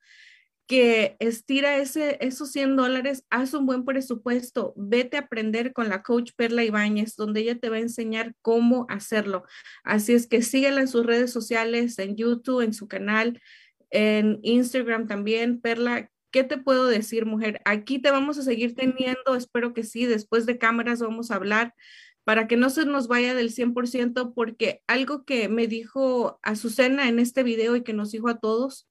[0.66, 6.02] que estira ese, esos 100 dólares, haz un buen presupuesto, vete a aprender con la
[6.02, 9.44] coach Perla Ibáñez, donde ella te va a enseñar cómo hacerlo.
[9.84, 13.40] Así es que síguela en sus redes sociales, en YouTube, en su canal,
[13.90, 15.60] en Instagram también.
[15.60, 17.60] Perla, ¿qué te puedo decir, mujer?
[17.64, 21.74] Aquí te vamos a seguir teniendo, espero que sí, después de cámaras vamos a hablar
[22.24, 27.20] para que no se nos vaya del 100%, porque algo que me dijo Azucena en
[27.20, 28.88] este video y que nos dijo a todos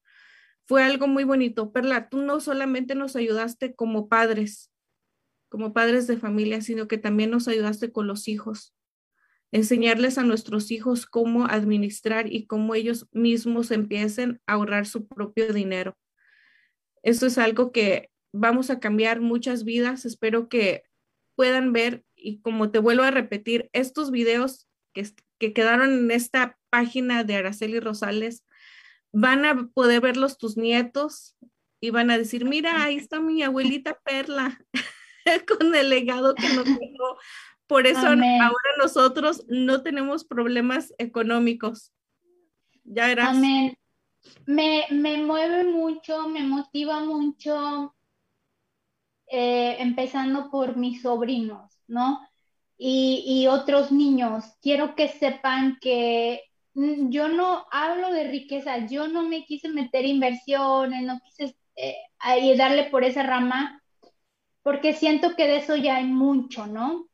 [0.66, 1.72] fue algo muy bonito.
[1.72, 4.72] Perla, tú no solamente nos ayudaste como padres,
[5.50, 8.76] como padres de familia, sino que también nos ayudaste con los hijos.
[9.52, 15.54] Enseñarles a nuestros hijos cómo administrar y cómo ellos mismos empiecen a ahorrar su propio
[15.54, 15.96] dinero.
[17.04, 20.06] Eso es algo que vamos a cambiar muchas vidas.
[20.06, 20.84] Espero que
[21.36, 25.08] puedan ver y como te vuelvo a repetir, estos videos que,
[25.38, 28.44] que quedaron en esta página de Araceli Rosales,
[29.16, 31.36] van a poder verlos tus nietos
[31.80, 34.60] y van a decir, mira, ahí está mi abuelita Perla
[35.48, 37.18] con el legado que nos dejó.
[37.68, 41.92] Por eso ahora nosotros no tenemos problemas económicos.
[42.84, 43.30] Ya verás.
[43.30, 43.78] Amén.
[44.46, 47.96] Me, me mueve mucho, me motiva mucho,
[49.28, 51.76] eh, empezando por mis sobrinos.
[51.88, 52.28] ¿no?
[52.78, 56.42] Y, otros niños, quiero que sepan que
[56.76, 62.86] yo no hablo de riqueza, yo no me quise meter inversiones, no quise eh, darle
[62.86, 63.82] por esa rama,
[64.62, 67.08] porque siento que de eso ya hay mucho, ¿no?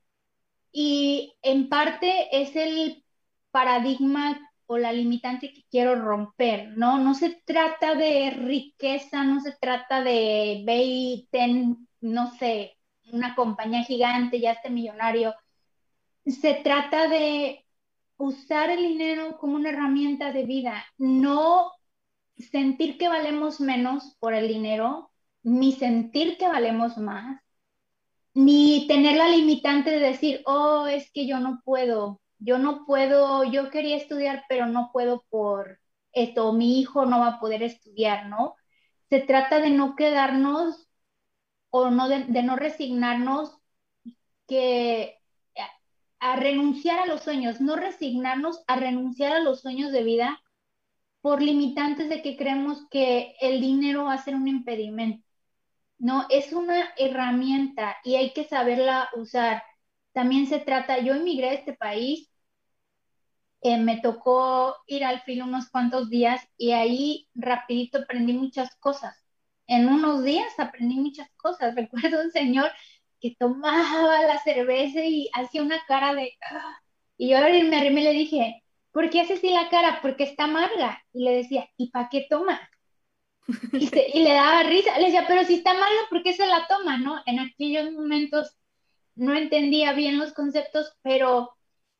[0.71, 3.03] Y en parte es el
[3.51, 6.97] paradigma o la limitante que quiero romper, ¿no?
[6.97, 12.77] No se trata de riqueza, no se trata de ve ten, no sé,
[13.11, 15.35] una compañía gigante, ya esté millonario.
[16.25, 17.60] Se trata de
[18.21, 21.71] usar el dinero como una herramienta de vida, no
[22.37, 25.11] sentir que valemos menos por el dinero,
[25.43, 27.41] ni sentir que valemos más,
[28.33, 33.43] ni tener la limitante de decir, oh, es que yo no puedo, yo no puedo,
[33.43, 35.79] yo quería estudiar, pero no puedo por
[36.11, 38.55] esto, mi hijo no va a poder estudiar, ¿no?
[39.09, 40.87] Se trata de no quedarnos
[41.71, 43.57] o no de, no resignarnos
[44.47, 45.20] que
[46.21, 50.39] a renunciar a los sueños, no resignarnos a renunciar a los sueños de vida
[51.21, 55.25] por limitantes de que creemos que el dinero va a ser un impedimento.
[55.97, 59.63] No, es una herramienta y hay que saberla usar.
[60.13, 62.29] También se trata, yo emigré a este país,
[63.61, 69.15] eh, me tocó ir al filo unos cuantos días y ahí rapidito aprendí muchas cosas.
[69.67, 71.75] En unos días aprendí muchas cosas.
[71.75, 72.71] Recuerdo un señor
[73.21, 76.33] que tomaba la cerveza y hacía una cara de...
[76.49, 76.77] Ah",
[77.17, 79.99] y yo me arrimé y le dije, ¿por qué hace así la cara?
[80.01, 81.01] Porque está amarga.
[81.13, 82.59] Y le decía, ¿y para qué toma?
[83.73, 86.97] Y, le daba risa, le decía, pero si está malo, ¿por qué se la toma?
[86.97, 87.21] ¿No?
[87.25, 88.55] En aquellos momentos
[89.15, 91.51] no entendía bien los conceptos, pero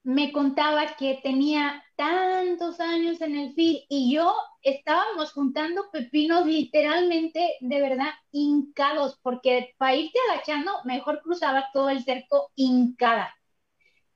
[0.04, 4.34] me contaba que tenía tantos años en el FIL y yo
[4.64, 12.04] estábamos juntando pepinos literalmente, de verdad, hincados, porque para irte agachando, mejor cruzaba todo el
[12.04, 13.32] cerco hincada.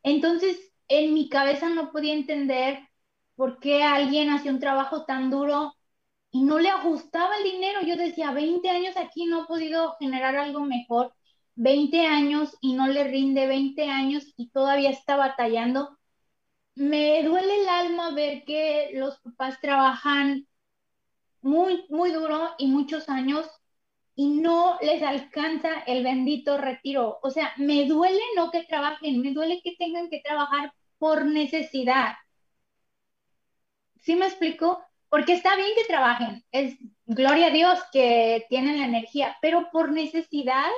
[0.03, 0.57] Entonces,
[0.87, 2.79] en mi cabeza no podía entender
[3.35, 5.75] por qué alguien hacía un trabajo tan duro
[6.31, 7.81] y no le ajustaba el dinero.
[7.83, 11.13] Yo decía, 20 años aquí no he podido generar algo mejor,
[11.55, 15.97] 20 años y no le rinde 20 años y todavía está batallando.
[16.75, 20.47] Me duele el alma ver que los papás trabajan
[21.41, 23.49] muy, muy duro y muchos años
[24.15, 27.19] y no les alcanza el bendito retiro.
[27.23, 32.15] O sea, me duele no que trabajen, me duele que tengan que trabajar por necesidad.
[34.01, 34.85] ¿Sí me explico?
[35.15, 39.93] porque está bien que trabajen, es gloria a Dios que tienen la energía, pero por
[39.93, 40.69] necesidad,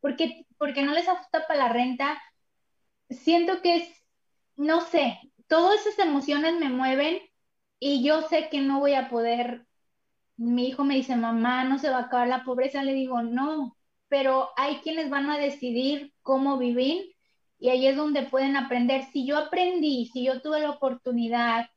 [0.00, 2.22] porque, porque no les ajusta para la renta,
[3.08, 3.88] siento que es,
[4.54, 5.18] no sé,
[5.50, 7.18] todas esas emociones me mueven
[7.80, 9.66] y yo sé que no voy a poder,
[10.36, 13.76] mi hijo me dice, mamá, no se va a acabar la pobreza, le digo, no,
[14.08, 17.16] pero hay quienes van a decidir cómo vivir
[17.58, 19.04] y ahí es donde pueden aprender.
[19.12, 21.68] Si yo aprendí, si yo tuve la oportunidad,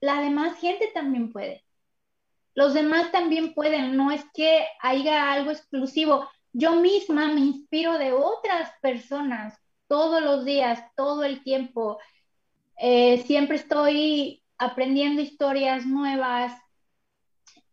[0.00, 1.64] la demás gente también puede.
[2.54, 6.28] Los demás también pueden, no es que haya algo exclusivo.
[6.52, 11.98] Yo misma me inspiro de otras personas todos los días, todo el tiempo.
[12.80, 16.52] Eh, siempre estoy aprendiendo historias nuevas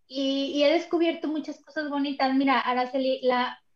[0.07, 2.33] y, he descubierto muchas cosas bonitas.
[2.35, 3.21] Mira, Araceli,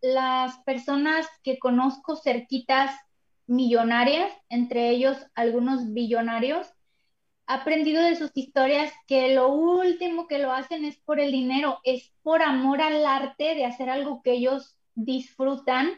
[0.02, 2.96] las personas que conozco cerquitas
[3.48, 6.72] millonarias, entre ellos algunos billonarios,
[7.48, 12.14] aprendido de sus historias que lo último que lo hacen es por el dinero, es
[12.22, 15.90] por amor al arte de hacer algo que ellos disfrutan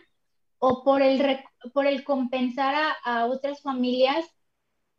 [0.59, 4.25] o por el, por el compensar a, otras familias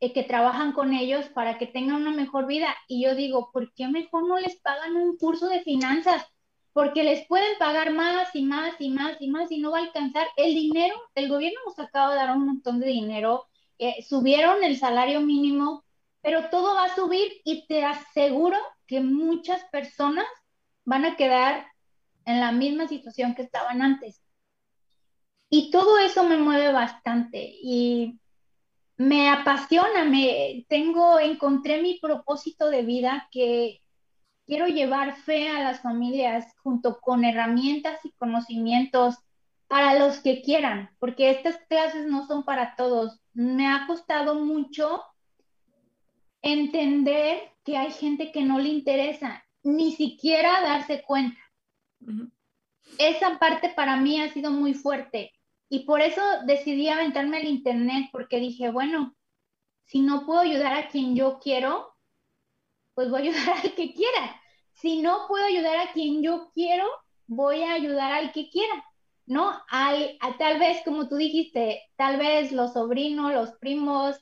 [0.03, 2.77] eh, que trabajan con ellos para que tengan una mejor vida.
[2.89, 6.25] Y yo digo, ¿por qué mejor no les pagan un curso de finanzas?
[6.75, 9.83] Porque les pueden pagar más y más y más y más y no va a
[9.83, 10.97] alcanzar el dinero.
[11.15, 13.47] El gobierno nos acaba de dar un montón de dinero,
[13.79, 15.85] eh, subieron el salario mínimo
[16.23, 20.27] pero todo va a subir y te aseguro que muchas personas
[20.85, 21.67] van a quedar
[22.25, 24.23] en la misma situación que estaban antes.
[25.51, 28.21] Y todo eso me mueve bastante y
[29.03, 33.81] me apasiona, me tengo encontré mi propósito de vida que
[34.47, 39.17] quiero llevar fe a las familias junto con herramientas y conocimientos
[39.67, 43.21] para los que quieran, porque estas clases no son para todos.
[43.33, 45.03] Me ha costado mucho
[46.41, 51.41] entender que hay gente que no le interesa, ni siquiera darse cuenta.
[52.99, 55.33] Esa parte para mí ha sido muy fuerte
[55.73, 59.16] y por eso decidí aventarme al internet porque dije, bueno,
[59.87, 61.95] si no puedo ayudar a quien yo quiero,
[62.93, 64.39] pues voy a ayudar al que quiera.
[64.75, 66.85] Si no puedo ayudar a quien yo quiero,
[67.27, 68.85] voy a ayudar al que quiera,
[69.25, 69.51] ¿no?
[69.70, 74.20] Al, a, tal vez, como tú dijiste, tal vez los sobrinos, los primos,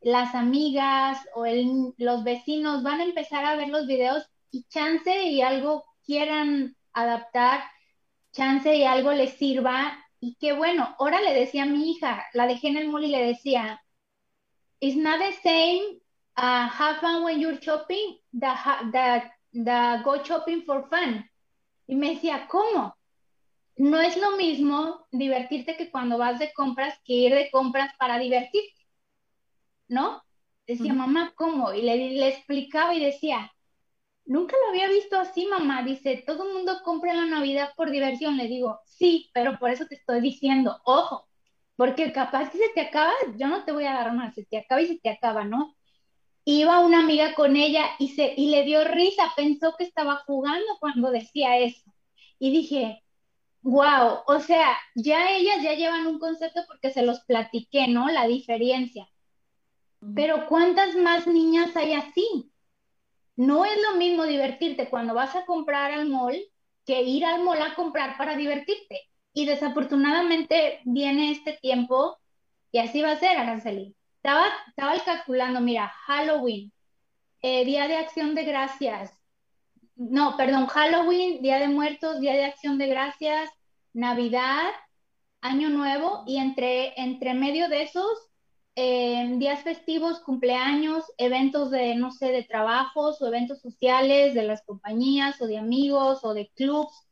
[0.00, 1.46] las amigas o
[1.98, 7.64] los vecinos van a empezar a ver los videos y chance y algo quieran adaptar,
[8.30, 9.98] chance y algo les sirva.
[10.24, 13.08] Y qué bueno, ahora le decía a mi hija, la dejé en el mall y
[13.08, 13.82] le decía,
[14.78, 15.98] it's not the same
[16.36, 18.54] uh, have fun when you're shopping, the,
[18.92, 21.28] the, the go shopping for fun.
[21.88, 22.96] Y me decía, ¿cómo?
[23.76, 28.16] No es lo mismo divertirte que cuando vas de compras que ir de compras para
[28.20, 28.86] divertirte,
[29.88, 30.22] ¿no?
[30.68, 31.72] Decía, mamá, ¿cómo?
[31.72, 33.52] Y le, le explicaba y decía,
[34.24, 35.82] nunca lo había visto así, mamá.
[35.82, 38.36] Dice, todo el mundo compra la Navidad por diversión.
[38.36, 41.28] Le digo, sí, pero por eso te estoy diciendo, ojo,
[41.76, 44.58] porque capaz que se te acaba, yo no te voy a dar más, se te
[44.58, 45.74] acaba y se te acaba, ¿no?
[46.44, 50.66] Iba una amiga con ella y, se, y le dio risa, pensó que estaba jugando
[50.80, 51.92] cuando decía eso.
[52.38, 53.02] Y dije,
[53.62, 58.08] wow, o sea, ya ellas ya llevan un concepto porque se los platiqué, ¿no?
[58.08, 59.08] La diferencia.
[60.14, 62.51] Pero ¿cuántas más niñas hay así?
[63.36, 66.38] No es lo mismo divertirte cuando vas a comprar al mall
[66.84, 69.00] que ir al mall a comprar para divertirte.
[69.32, 72.18] Y desafortunadamente viene este tiempo
[72.70, 73.94] y así va a ser, Araceli.
[74.16, 74.46] Estaba,
[75.04, 76.72] calculando, mira, Halloween,
[77.42, 79.12] eh, Día de Acción de Gracias,
[79.96, 83.50] no, perdón, Halloween, Día de Muertos, Día de Acción de Gracias,
[83.92, 84.70] Navidad,
[85.40, 88.30] Año Nuevo y entre, entre medio de esos
[88.74, 95.40] días festivos, cumpleaños, eventos de, no sé, de trabajos o eventos sociales de las compañías
[95.40, 97.06] o de amigos o de clubs.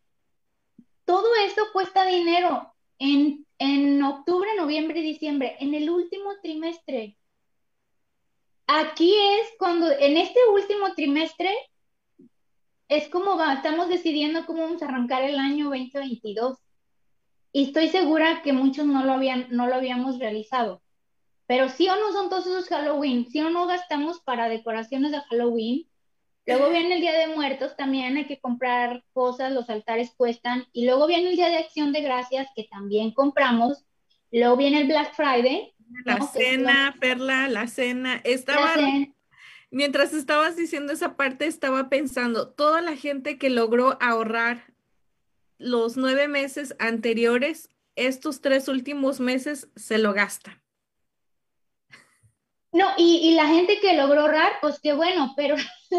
[1.04, 7.16] Todo esto cuesta dinero en, en octubre, noviembre y diciembre, en el último trimestre.
[8.66, 11.50] Aquí es cuando, en este último trimestre,
[12.88, 16.58] es como estamos decidiendo cómo vamos a arrancar el año 2022.
[17.52, 20.82] Y estoy segura que muchos no lo, habían, no lo habíamos realizado.
[21.50, 25.20] Pero sí o no son todos esos Halloween, sí o no gastamos para decoraciones de
[25.22, 25.84] Halloween.
[26.46, 30.68] Luego viene el Día de Muertos, también hay que comprar cosas, los altares cuestan.
[30.72, 33.84] Y luego viene el Día de Acción de Gracias, que también compramos.
[34.30, 35.74] Luego viene el Black Friday.
[36.04, 38.20] La cena, Perla, la cena.
[38.22, 38.76] Estaba,
[39.72, 44.72] mientras estabas diciendo esa parte, estaba pensando, toda la gente que logró ahorrar
[45.58, 50.60] los nueve meses anteriores, estos tres últimos meses se lo gasta.
[52.72, 55.56] No, y, la gente que logró ahorrar, pues qué bueno, pero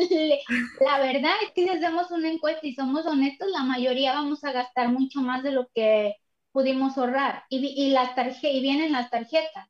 [0.80, 4.54] la verdad es que si hacemos una encuesta y somos honestos, la mayoría vamos a
[4.54, 6.16] gastar mucho más de lo que
[6.54, 7.44] pudimos ahorrar.
[7.50, 8.12] Y, y, las
[8.44, 9.68] y vienen las tarjetas.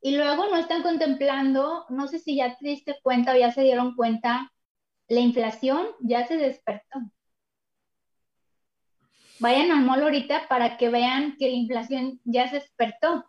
[0.00, 3.62] Y luego no están contemplando, no sé si ya te diste cuenta o ya se
[3.62, 4.52] dieron cuenta,
[5.08, 7.00] la inflación ya se despertó.
[9.40, 13.24] Vayan al mall ahorita para que vean que la inflación ya se despertó.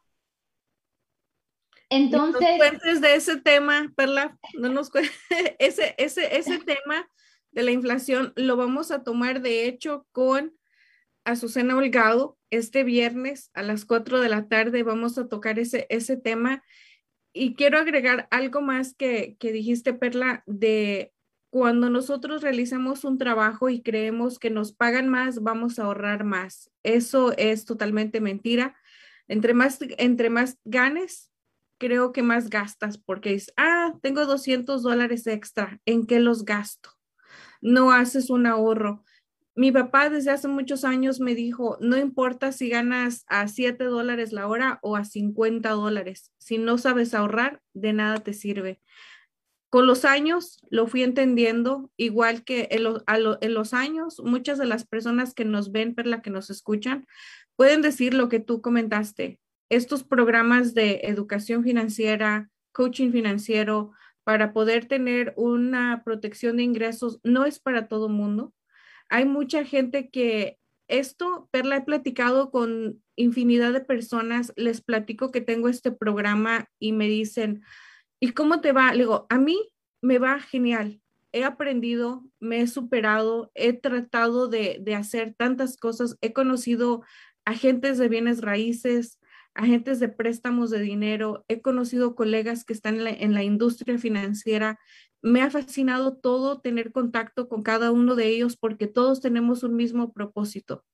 [1.90, 2.48] Entonces.
[2.58, 4.92] cuentes de ese tema, Perla, no nos
[5.60, 7.10] ese, ese, ese tema
[7.52, 10.54] de la inflación lo vamos a tomar de hecho con
[11.26, 14.84] Azucena Holgado este viernes a las 4 de la tarde.
[14.84, 16.64] Vamos a tocar ese, ese tema.
[17.34, 21.14] Y quiero agregar algo más que, que dijiste, Perla, de
[21.52, 26.72] cuando nosotros realizamos un trabajo y creemos que nos pagan más, vamos a ahorrar más.
[26.84, 28.76] Eso es totalmente mentira.
[29.28, 31.32] Entre más, entre más ganes,
[31.80, 36.92] creo que más gastas porque es, ah, tengo 200 dólares extra, ¿en qué los gasto?
[37.62, 39.04] No haces un ahorro.
[39.56, 44.32] Mi papá desde hace muchos años me dijo, no importa si ganas a 7 dólares
[44.32, 48.80] la hora o a 50 dólares, si no sabes ahorrar, de nada te sirve.
[49.70, 52.84] Con los años lo fui entendiendo, igual que en,
[53.54, 57.06] los años, muchas de las personas que nos ven, por la que nos escuchan,
[57.56, 59.40] pueden decir lo que tú comentaste
[59.70, 63.92] estos programas de educación financiera, coaching financiero,
[64.24, 68.54] para poder tener una protección de ingresos, no es para todo mundo.
[69.10, 75.42] Hay mucha gente que esto, Perla, he platicado con infinidad de personas, les platico que
[75.42, 77.64] tengo este programa y me dicen,
[78.20, 78.92] ¿y cómo te va?
[78.92, 81.02] Le digo, a mí me va genial.
[81.32, 87.04] He aprendido, me he superado, he tratado de, de hacer tantas cosas, he conocido
[87.46, 89.19] agentes de bienes raíces,
[89.60, 94.80] agentes de préstamos de dinero, he conocido colegas que están en la, industria financiera.
[95.22, 99.76] Me ha fascinado todo tener contacto con cada uno de ellos porque todos tenemos un
[99.76, 100.86] mismo propósito,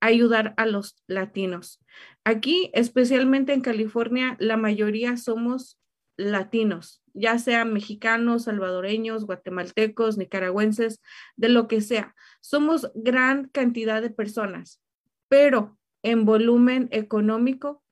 [0.00, 1.84] ayudar a los latinos.
[2.24, 5.78] Aquí, especialmente en California, la mayoría somos
[6.16, 11.02] latinos, ya sean mexicanos, salvadoreños, guatemaltecos, nicaragüenses,
[11.36, 12.14] de lo que sea.
[12.40, 14.80] Somos gran cantidad de personas,
[15.28, 17.83] pero en volumen económico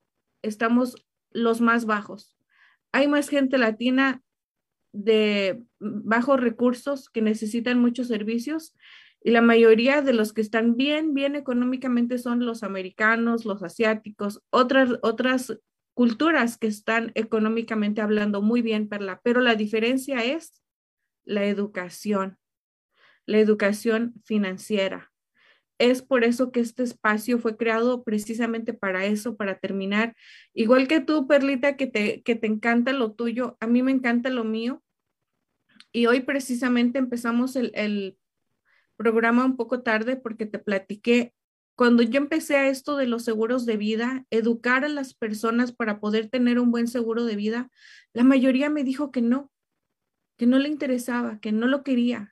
[0.43, 2.37] estamos los más bajos.
[2.93, 4.23] Hay más gente latina
[4.93, 8.75] de bajos recursos que necesitan muchos servicios
[9.25, 14.43] y la mayoría de los que están bien, bien económicamente son los americanos, los asiáticos,
[14.51, 15.59] otras, otras
[15.95, 20.63] culturas que están económicamente hablando muy bien, Perla, pero la diferencia es
[21.25, 22.39] la educación,
[23.27, 25.12] la educación financiera.
[25.83, 30.15] Es por eso que este espacio fue creado precisamente para eso, para terminar.
[30.55, 34.31] Igual que tú, Perlita, que te, que te encanta lo tuyo, a mí me encanta
[34.31, 34.81] lo mío.
[35.91, 38.17] Y hoy precisamente empezamos el, el
[38.97, 41.35] programa un poco tarde porque te platiqué
[41.75, 45.99] cuando yo empecé a esto de los seguros de vida, educar a las personas para
[45.99, 47.73] poder tener un buen seguro de vida,
[48.13, 49.51] la mayoría me dijo que no,
[50.37, 52.32] que no le interesaba, que no lo quería.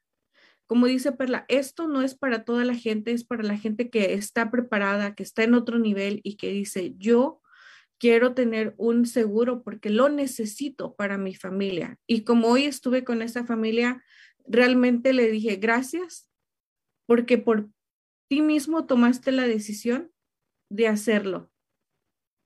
[0.70, 4.14] Como dice Perla, esto no es para toda la gente, es para la gente que
[4.14, 7.42] está preparada, que está en otro nivel y que dice, yo
[7.98, 11.98] quiero tener un seguro porque lo necesito para mi familia.
[12.06, 14.04] Y como hoy estuve con esa familia,
[14.46, 16.30] realmente le dije, gracias,
[17.04, 17.68] porque por
[18.28, 20.12] ti mismo tomaste la decisión
[20.70, 21.50] de hacerlo.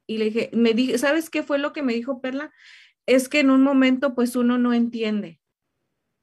[0.09, 2.55] Y le dije, me dije, ¿sabes qué fue lo que me dijo Perla?
[3.05, 5.43] Es que en un momento pues uno no entiende.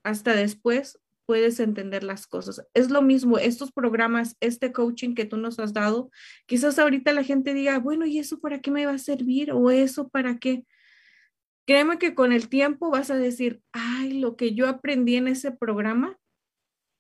[0.04, 1.01] Hasta después
[1.32, 2.68] puedes entender las cosas.
[2.74, 6.12] Es lo mismo, estos programas, este coaching que tú nos has dado,
[6.46, 9.54] quizás ahorita la gente diga, bueno, ¿y eso para qué me va a servir?
[9.54, 10.66] ¿O eso para qué?
[11.66, 15.54] Créeme que con el tiempo vas a decir, ay, lo que yo aprendí en ese
[15.54, 16.18] programa,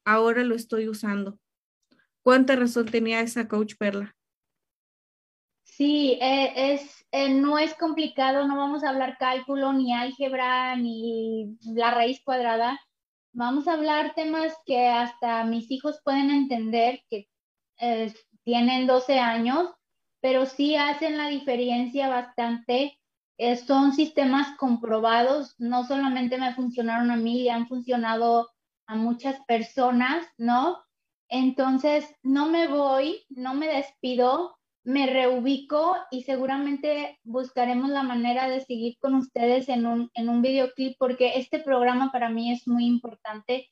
[0.06, 1.38] ahora lo estoy usando.
[2.24, 4.16] ¿Cuánta razón tenía esa coach Perla?
[5.66, 11.58] Sí, eh, es, eh, no es complicado, no vamos a hablar cálculo, ni álgebra, ni
[11.66, 12.80] la raíz cuadrada.
[13.34, 17.30] Vamos a hablar temas que hasta mis hijos pueden entender, que
[17.78, 18.14] eh,
[18.44, 19.70] tienen 12 años,
[20.22, 23.00] pero sí hacen la diferencia bastante.
[23.66, 28.50] son sistemas comprobados, no solamente me funcionaron a mí, han funcionado
[28.86, 30.78] a muchas personas, ¿no?
[31.30, 38.62] Entonces, no me voy, no me despido, me reubico y seguramente buscaremos la manera de
[38.62, 42.86] seguir con ustedes en un, en un videoclip porque este programa para mí es muy
[42.86, 43.70] importante.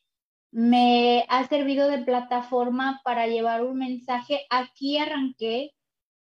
[0.51, 4.41] Me ha servido de plataforma para llevar un mensaje.
[4.49, 5.71] Aquí arranqué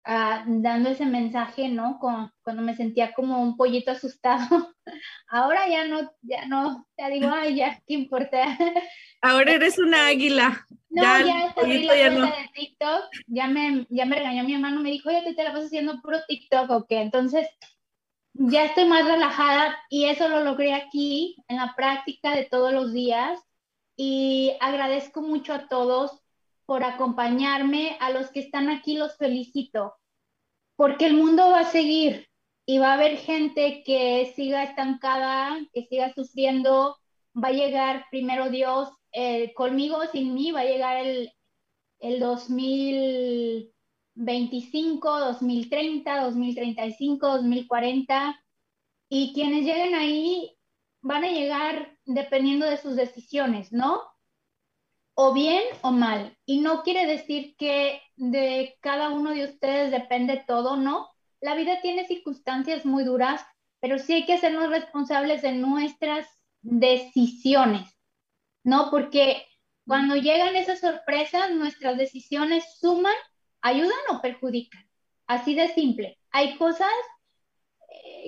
[0.10, 2.00] ah, dando ese mensaje, ¿no?
[2.00, 4.74] cuando me sentía como un pollito asustado.
[5.28, 8.58] Ahora ya no, ya no, ya digo, ay, ya, ¿qué importa?
[9.22, 10.66] Ahora eres una águila.
[10.90, 13.04] No, ya, ya estoy la ya de TikTok.
[13.28, 16.02] Ya me, ya me regañó mi hermano, me dijo, oye, tú te la vas haciendo
[16.02, 16.88] puro TikTok, ¿ok?
[16.90, 17.48] Entonces,
[18.34, 22.94] ya estoy más relajada y eso lo logré aquí en la práctica de todos los
[22.94, 23.40] días.
[23.96, 26.24] Y agradezco mucho a todos
[26.66, 27.98] por acompañarme.
[28.00, 29.99] A los que están aquí los felicito,
[30.80, 32.30] porque el mundo va a seguir
[32.66, 36.96] y va a haber gente que siga estancada, que siga sufriendo.
[37.36, 41.34] Va a llegar primero Dios eh, conmigo, sin mí, va a llegar el,
[42.00, 48.42] el 2025, 2030, 2035, 2040.
[49.10, 50.56] Y quienes lleguen ahí
[51.02, 54.02] van a llegar dependiendo de sus decisiones, ¿no?
[55.22, 56.38] O bien o mal.
[56.46, 61.10] Y no quiere decir que de cada uno de ustedes depende todo, ¿no?
[61.42, 63.46] La vida tiene circunstancias muy duras,
[63.82, 66.26] pero sí hay que hacernos responsables de nuestras
[66.62, 68.00] decisiones.
[68.64, 68.90] ¿no?
[68.92, 69.46] Porque
[69.86, 73.16] cuando llegan esas sorpresas, nuestras decisiones suman,
[73.62, 74.88] ayudan o perjudican.
[75.28, 76.18] Así de simple.
[76.32, 76.90] Hay cosas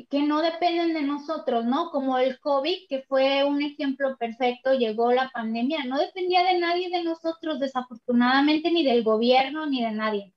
[0.10, 1.92] que no dependen de nosotros, ¿no?
[1.92, 6.90] Como el COVID, que fue un ejemplo perfecto, llegó la pandemia, no dependía de nadie
[6.90, 10.34] de nosotros, desafortunadamente, ni del gobierno, ni de nadie.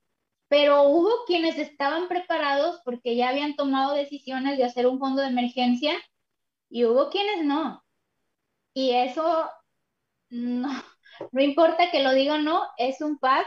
[0.48, 5.28] Pero hubo quienes estaban preparados porque ya habían tomado decisiones de hacer un fondo de
[5.28, 5.94] emergencia
[6.68, 7.84] y hubo quienes no.
[8.74, 9.50] Y eso
[10.30, 10.68] no,
[11.32, 13.46] importa que lo diga o no, es un pack.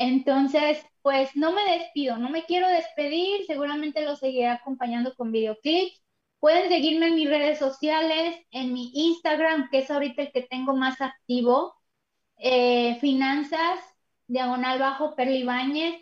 [0.00, 6.02] Entonces, pues no me despido, no me quiero despedir, seguramente lo seguiré acompañando con videoclips.
[6.38, 10.74] Pueden seguirme en mis redes sociales, en mi Instagram, que es ahorita el que tengo
[10.74, 11.74] más activo,
[12.38, 13.78] eh, Finanzas,
[14.26, 15.46] diagonal bajo Perli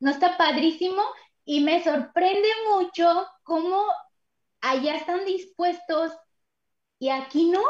[0.00, 1.02] No está padrísimo
[1.44, 3.82] y me sorprende mucho cómo
[4.62, 6.12] allá están dispuestos
[6.98, 7.62] y aquí no.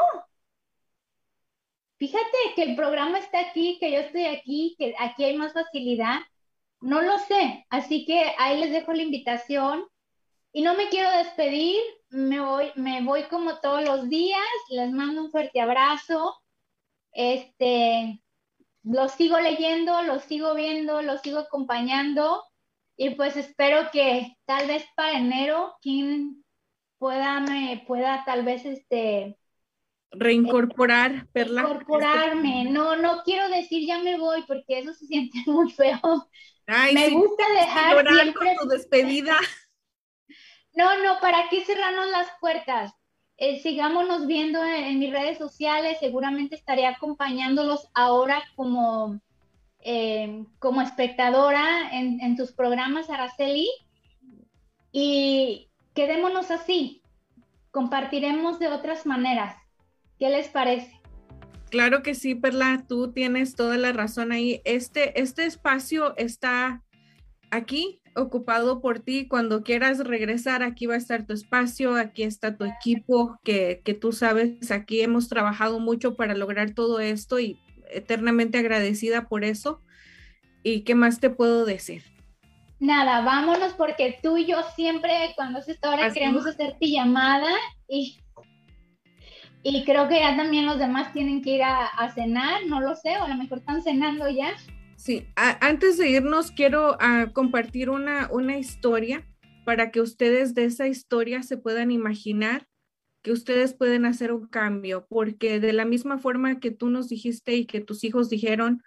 [1.99, 6.19] Fíjate que el programa está aquí, que yo estoy aquí, que aquí hay más facilidad.
[6.81, 9.85] No lo sé, así que ahí les dejo la invitación.
[10.51, 11.79] Y no me quiero despedir,
[12.09, 16.35] me voy, me voy como todos los días, les mando un fuerte abrazo.
[17.11, 18.21] Este,
[18.83, 22.43] los sigo leyendo, los sigo viendo, los sigo acompañando
[22.95, 26.43] y pues espero que tal vez para enero quien
[26.97, 29.37] pueda me pueda tal vez este
[30.11, 31.63] reincorporar, Perla.
[31.63, 35.99] Reincorporarme, no, no quiero decir ya me voy porque eso se siente muy feo.
[36.93, 39.37] me gusta dejar siempre tu despedida.
[40.77, 42.93] No, no, ¿para qué cerrarnos las puertas?
[43.37, 49.19] Eh, sigámonos viendo en, mis redes sociales, seguramente estaré acompañándolos ahora como,
[49.79, 53.67] eh, como espectadora en, en tus programas, Araceli,
[54.91, 57.01] y quedémonos así,
[57.71, 59.55] compartiremos de otras maneras.
[60.19, 61.01] ¿Qué les parece?
[61.71, 64.61] Claro que sí, Perla, tú tienes toda la razón ahí.
[64.63, 66.83] Este, este espacio está
[67.49, 69.27] aquí ocupado por ti.
[69.27, 73.93] Cuando quieras regresar, aquí va a estar tu espacio, aquí está tu equipo, que, que
[73.93, 79.81] tú sabes, aquí hemos trabajado mucho para lograr todo esto y eternamente agradecida por eso.
[80.63, 82.03] ¿Y qué más te puedo decir?
[82.79, 87.49] Nada, vámonos porque tú y yo siempre cuando se esta hora queremos hacer llamada
[87.87, 88.19] y,
[89.63, 92.95] y creo que ya también los demás tienen que ir a, a cenar, no lo
[92.95, 94.53] sé, o a lo mejor están cenando ya.
[94.97, 99.25] Sí, antes de irnos, quiero ah, compartir una, una historia
[99.63, 102.67] para que ustedes de esa historia se puedan imaginar
[103.21, 107.55] que ustedes pueden hacer un cambio, porque de la misma forma que tú nos dijiste
[107.55, 108.81] y que tus hijos dijeron,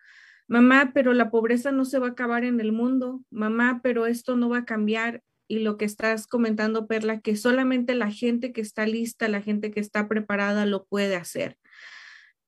[0.48, 4.36] mamá, pero la pobreza no se va a acabar en el mundo, mamá, pero esto
[4.36, 5.22] no va a cambiar.
[5.46, 9.70] Y lo que estás comentando, Perla, que solamente la gente que está lista, la gente
[9.70, 11.56] que está preparada lo puede hacer.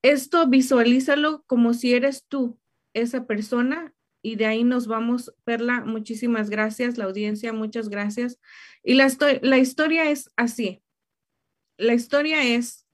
[0.03, 2.59] Esto visualízalo como si eres tú,
[2.95, 5.35] esa persona y de ahí nos vamos.
[5.45, 8.41] Perla, muchísimas gracias, la audiencia, muchas gracias.
[8.83, 9.09] Y la,
[9.43, 10.83] la historia es así.
[11.77, 12.87] La historia es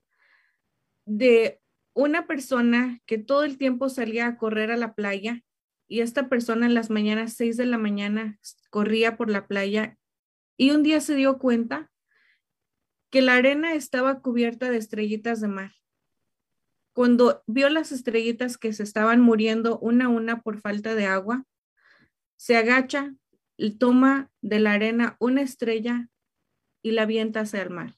[1.04, 1.60] de
[1.94, 5.42] una persona que todo el tiempo salía a correr a la playa
[5.88, 8.38] y esta persona en las mañanas, seis de la mañana,
[8.70, 9.98] corría por la playa
[10.56, 11.90] y un día se dio cuenta
[13.10, 15.72] que la arena estaba cubierta de estrellitas de mar
[16.98, 21.44] cuando vio las estrellitas que se estaban muriendo una a una por falta de agua,
[22.36, 23.14] se agacha
[23.56, 26.08] y toma de la arena una estrella
[26.82, 27.94] y la avienta hacia el mar.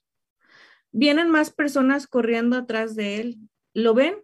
[0.92, 3.38] Vienen más personas corriendo atrás de él.
[3.72, 4.16] ¿Lo ven?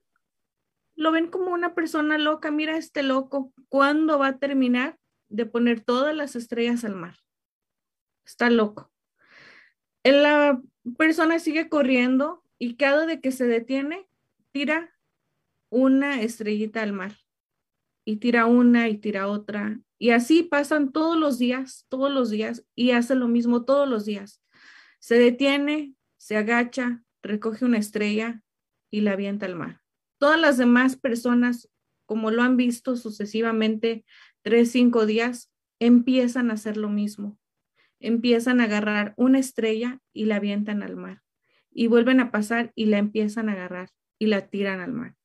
[0.94, 2.50] Lo ven como una persona loca.
[2.50, 3.54] Mira este loco.
[3.70, 4.98] ¿Cuándo va a terminar
[5.30, 7.16] de poner todas las estrellas al mar?
[8.26, 8.92] Está loco.
[10.04, 10.60] La
[10.98, 14.06] persona sigue corriendo y cada de que se detiene,
[14.56, 14.90] tira
[15.68, 17.14] una estrellita al mar
[18.06, 19.78] y tira una y tira otra.
[19.98, 24.06] Y así pasan todos los días, todos los días y hace lo mismo todos los
[24.06, 24.42] días.
[24.98, 28.40] Se detiene, se agacha, recoge una estrella
[28.90, 29.82] y la avienta al mar.
[30.16, 31.68] Todas las demás personas,
[32.06, 34.06] como lo han visto sucesivamente
[34.40, 37.38] tres, cinco días, empiezan a hacer lo mismo.
[38.00, 41.20] Empiezan a agarrar una estrella y la avientan al mar.
[41.70, 45.16] Y vuelven a pasar y la empiezan a agarrar y la tiran al mar.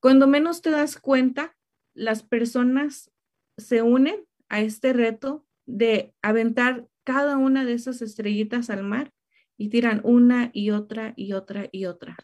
[0.00, 1.56] Cuando menos te das cuenta,
[1.94, 3.10] las personas
[3.56, 9.12] se unen a este reto de aventar cada una de esas estrellitas al mar
[9.56, 12.16] y tiran una y otra y otra y otra.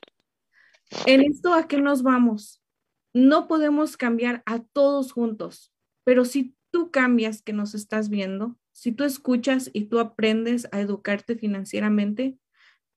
[1.05, 2.63] En esto a qué nos vamos?
[3.13, 5.73] No podemos cambiar a todos juntos,
[6.05, 10.81] pero si tú cambias que nos estás viendo, si tú escuchas y tú aprendes a
[10.81, 12.39] educarte financieramente,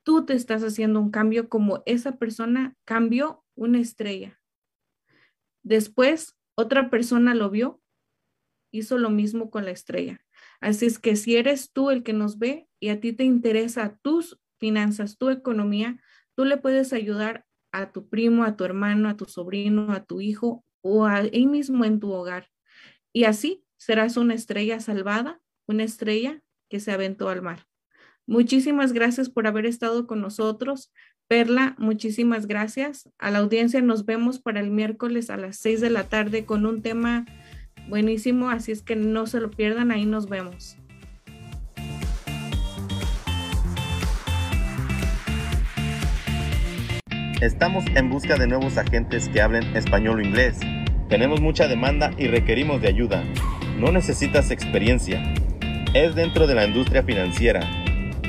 [0.03, 4.39] tú te estás haciendo un cambio como esa persona cambió una estrella.
[5.63, 7.81] Después, otra persona lo vio,
[8.71, 10.19] hizo lo mismo con la estrella.
[10.61, 13.97] Así es que si eres tú el que nos ve y a ti te interesa
[14.01, 16.01] tus finanzas, tu economía,
[16.35, 20.21] tú le puedes ayudar a tu primo, a tu hermano, a tu sobrino, a tu
[20.21, 22.49] hijo o ahí mismo en tu hogar.
[23.13, 27.67] Y así serás una estrella salvada, una estrella que se aventó al mar.
[28.29, 30.91] Muchísimas gracias por haber estado con nosotros.
[31.27, 33.09] Perla, muchísimas gracias.
[33.17, 36.67] A la audiencia nos vemos para el miércoles a las 6 de la tarde con
[36.67, 37.25] un tema
[37.87, 40.77] buenísimo, así es que no se lo pierdan, ahí nos vemos.
[47.41, 50.59] Estamos en busca de nuevos agentes que hablen español o inglés.
[51.09, 53.23] Tenemos mucha demanda y requerimos de ayuda.
[53.79, 55.33] No necesitas experiencia.
[55.95, 57.88] Es dentro de la industria financiera.